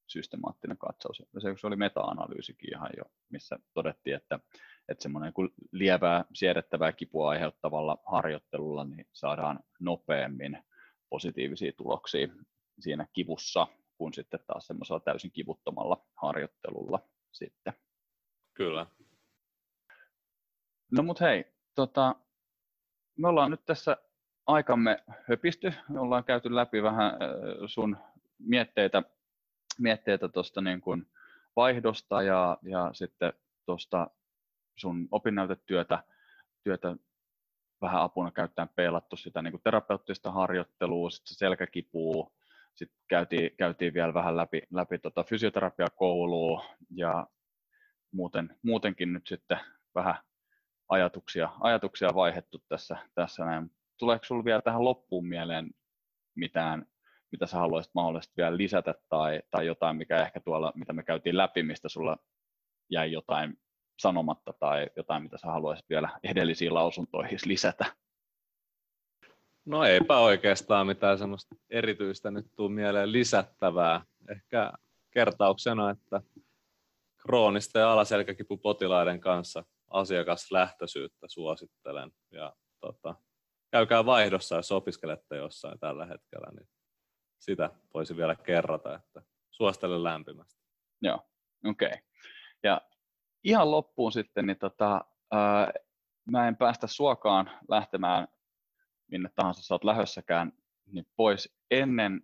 [0.08, 1.22] systemaattinen katsaus.
[1.60, 4.40] Se oli meta-analyysikin ihan jo, missä todettiin, että,
[4.88, 5.32] että semmoinen
[5.72, 10.62] lievää siedettävää kipua aiheuttavalla harjoittelulla niin saadaan nopeammin
[11.10, 12.28] positiivisia tuloksia
[12.80, 13.66] siinä kivussa
[13.98, 17.72] kuin sitten taas semmoisella täysin kivuttomalla harjoittelulla sitten.
[18.54, 18.86] Kyllä.
[20.92, 21.44] No mut hei,
[21.74, 22.14] tota,
[23.18, 23.96] me ollaan nyt tässä
[24.46, 25.72] aikamme höpisty.
[25.88, 27.12] Me ollaan käyty läpi vähän
[27.66, 27.96] sun
[28.38, 29.02] mietteitä
[29.78, 30.80] mietteitä tuosta niin
[31.56, 33.32] vaihdosta ja, ja sitten
[33.66, 34.10] tuosta
[34.76, 36.02] sun opinnäytetyötä
[36.64, 36.96] työtä
[37.80, 42.30] vähän apuna käyttäen peilattu sitä niin kuin terapeuttista harjoittelua, sitten selkäkipua,
[42.74, 47.26] sitten käytiin, käytiin vielä vähän läpi, läpi tota fysioterapiakoulua ja
[48.12, 49.60] muuten, muutenkin nyt sitten
[49.94, 50.14] vähän
[50.88, 53.70] ajatuksia, ajatuksia vaihettu tässä, tässä näin.
[53.98, 55.70] Tuleeko sinulla vielä tähän loppuun mieleen
[56.34, 56.86] mitään,
[57.32, 61.36] mitä sä haluaisit mahdollisesti vielä lisätä tai, tai jotain, mikä ehkä tuolla, mitä me käytiin
[61.36, 62.16] läpi, mistä sulla
[62.90, 63.58] jäi jotain
[63.98, 67.84] sanomatta tai jotain, mitä sä haluaisit vielä edellisiin lausuntoihin lisätä?
[69.64, 74.04] No eipä oikeastaan mitään semmoista erityistä nyt tuu mieleen lisättävää.
[74.30, 74.72] Ehkä
[75.10, 76.22] kertauksena, että
[77.22, 82.10] kroonista ja alaselkäkipupotilaiden kanssa asiakaslähtöisyyttä suosittelen.
[82.30, 83.14] Ja tota,
[83.70, 86.68] käykää vaihdossa, jos opiskelette jossain tällä hetkellä, niin
[87.38, 90.62] sitä voisi vielä kerrata, että suosittelen lämpimästi.
[91.02, 91.28] Joo,
[91.64, 91.88] okei.
[91.88, 92.00] Okay.
[92.62, 92.80] Ja
[93.44, 95.72] ihan loppuun sitten, niin tota, ää,
[96.30, 98.28] mä en päästä suokaan lähtemään
[99.10, 100.52] minne tahansa sä oot lähössäkään,
[100.86, 102.22] niin pois ennen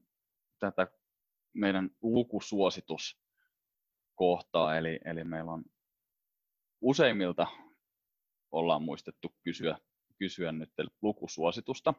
[0.59, 0.87] tätä
[1.53, 5.65] meidän lukusuosituskohtaa, eli, eli meillä on
[6.81, 7.47] useimmilta
[8.53, 9.79] ollaan muistettu kysyä,
[10.19, 10.71] kysyä nyt
[11.03, 11.95] lukusuositusta,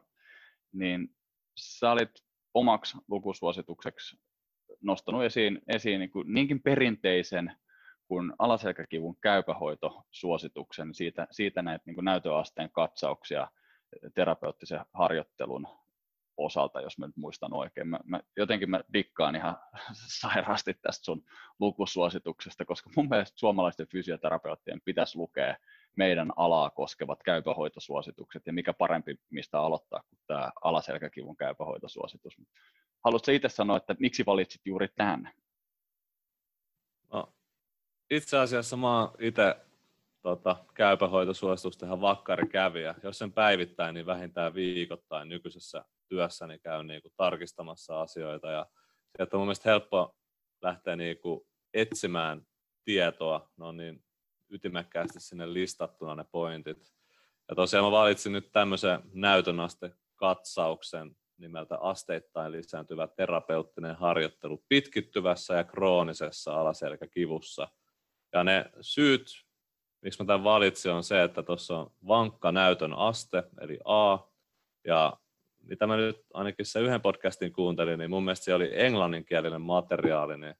[0.72, 1.16] niin
[1.56, 2.25] sä olit
[2.56, 4.16] omaksi lukusuositukseksi
[4.80, 7.52] nostanut esiin, esiin niin kuin niinkin perinteisen
[8.08, 13.48] kuin alaselkäkivun käypähoitosuosituksen, siitä, siitä näitä niin kuin näytöasteen katsauksia
[14.14, 15.68] terapeuttisen harjoittelun
[16.36, 17.88] osalta, jos mä nyt muistan oikein.
[17.88, 19.56] Mä, mä, jotenkin mä dikkaan ihan
[20.20, 21.24] sairaasti tästä sun
[21.60, 25.56] lukusuosituksesta, koska mun mielestä suomalaisten fysioterapeuttien pitäisi lukea
[25.96, 32.36] meidän alaa koskevat käypähoitosuositukset, ja mikä parempi, mistä aloittaa kuin tämä alaselkäkivun käypähoitosuositus.
[33.04, 35.32] Haluatko itse sanoa, että miksi valitsit juuri tämän?
[37.12, 37.34] No,
[38.10, 39.56] itse asiassa mä oon itse
[40.22, 42.94] tota, käypähoitosuositusta ihan vakkari kävijä.
[43.02, 48.50] Jos sen päivittäin, niin vähintään viikoittain nykyisessä työssäni käyn niin kuin tarkistamassa asioita.
[48.50, 48.66] Ja
[49.16, 50.16] sieltä on mun mielestä helppo
[50.62, 51.40] lähteä niin kuin
[51.74, 52.46] etsimään
[52.84, 53.50] tietoa.
[53.56, 54.04] Ne on niin
[54.50, 56.92] ytimekkäästi sinne listattuna ne pointit.
[57.48, 65.64] Ja tosiaan mä valitsin nyt tämmöisen näytönaste katsauksen nimeltä asteittain lisääntyvä terapeuttinen harjoittelu pitkittyvässä ja
[65.64, 67.68] kroonisessa alaselkäkivussa.
[68.32, 69.26] Ja ne syyt,
[70.02, 74.18] miksi mä tämän valitsin, on se, että tuossa on vankka näytön aste, eli A,
[74.84, 75.16] ja
[75.62, 80.38] mitä mä nyt ainakin se yhden podcastin kuuntelin, niin mun mielestä se oli englanninkielinen materiaali,
[80.38, 80.54] niin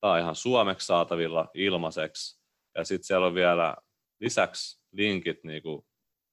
[0.00, 2.43] tämä on ihan suomeksi saatavilla ilmaiseksi.
[2.74, 3.76] Ja sitten siellä on vielä
[4.20, 5.86] lisäksi linkit niinku,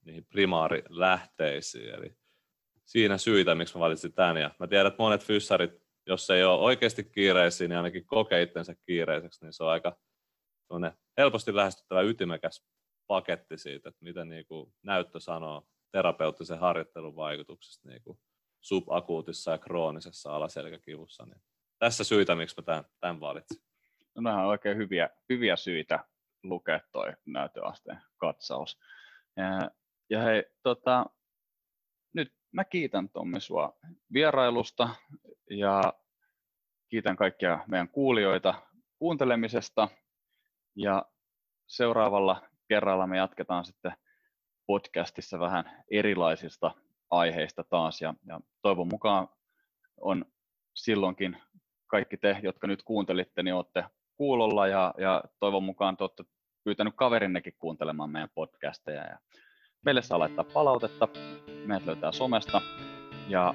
[0.06, 2.16] niihin primaarilähteisiin, eli
[2.86, 4.38] siinä syitä, miksi mä valitsin tämän.
[4.38, 5.72] Ja mä tiedän, että monet fyssarit,
[6.06, 9.98] jos ei ole oikeasti kiireisiä, niin ainakin kokee itsensä kiireiseksi, niin se on aika
[11.18, 12.66] helposti lähestyttävä ytimekäs
[13.08, 18.20] paketti siitä, että miten niin kuin näyttö sanoo terapeuttisen harjoittelun vaikutuksesta niin kuin
[18.62, 21.26] subakuutissa ja kroonisessa alaselkäkivussa.
[21.26, 21.42] Niin
[21.80, 23.62] tässä syitä, miksi mä tämän, tämän valitsin.
[24.16, 26.06] No nämä on oikein hyviä, hyviä syitä
[26.44, 28.80] lukea toi näytöasteen katsaus.
[29.38, 29.72] Ja,
[30.10, 31.06] ja hei, tota,
[32.14, 33.78] nyt mä kiitän Tommi sua
[34.14, 34.89] vierailusta
[35.50, 35.94] ja
[36.89, 38.54] kiitän kaikkia meidän kuulijoita
[39.00, 39.88] kuuntelemisesta
[40.76, 41.06] ja
[41.68, 43.94] seuraavalla kerralla me jatketaan sitten
[44.68, 46.72] podcastissa vähän erilaisista
[47.10, 49.28] aiheista taas ja, ja toivon mukaan
[50.02, 50.26] on
[50.76, 51.38] silloinkin
[51.88, 53.86] kaikki te, jotka nyt kuuntelitte, niin olette
[54.22, 56.24] kuulolla ja, ja toivon mukaan te olette
[56.63, 59.01] pyytänyt kaverinnekin kuuntelemaan meidän podcasteja.
[59.01, 59.17] Ja
[59.86, 61.07] meille saa laittaa palautetta,
[61.65, 62.61] meidät löytää somesta
[63.28, 63.53] ja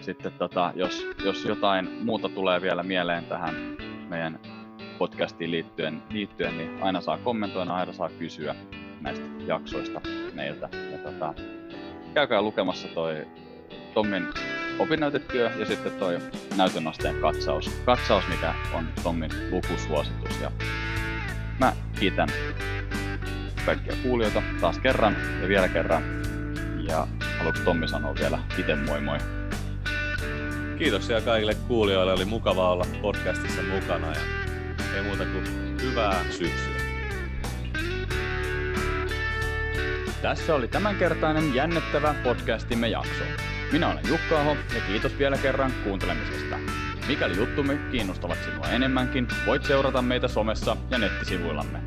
[0.00, 3.54] sitten tota, jos, jos jotain muuta tulee vielä mieleen tähän
[4.08, 4.40] meidän
[4.98, 8.54] podcastiin liittyen, liittyen, niin aina saa kommentoida, aina saa kysyä
[9.00, 10.00] näistä jaksoista
[10.34, 10.68] meiltä.
[10.92, 11.34] Ja tota,
[12.14, 13.26] käykää lukemassa toi
[13.96, 14.28] Tommin
[14.78, 16.18] opinnäytetyö ja sitten toi
[16.56, 20.40] näytönasteen katsaus, katsaus mikä on Tommin lukusuositus.
[20.40, 20.50] Ja
[21.58, 22.28] mä kiitän
[23.66, 26.02] kaikkia kuulijoita taas kerran ja vielä kerran.
[26.88, 27.06] Ja
[27.38, 29.18] haluatko Tommi sanoa vielä itse moi moi?
[30.78, 34.20] Kiitoksia kaikille kuulijoille, oli mukava olla podcastissa mukana ja
[34.96, 36.76] ei muuta kuin hyvää syksyä.
[40.22, 43.24] Tässä oli tämänkertainen jännittävä podcastimme jakso.
[43.72, 46.56] Minä olen Jukka Aho ja kiitos vielä kerran kuuntelemisesta.
[47.08, 51.80] Mikäli juttumme kiinnostavat sinua enemmänkin, voit seurata meitä somessa ja nettisivuillamme.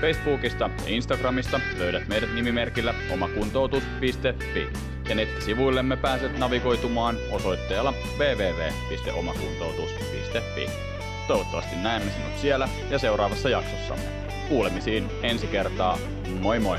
[0.00, 4.68] Facebookista ja Instagramista löydät meidät nimimerkillä omakuntoutus.fi
[5.08, 10.66] ja nettisivuillemme pääset navigoitumaan osoitteella www.omakuntoutus.fi.
[11.26, 14.04] Toivottavasti näemme sinut siellä ja seuraavassa jaksossamme.
[14.48, 15.98] Kuulemisiin ensi kertaa.
[16.40, 16.78] Moi moi!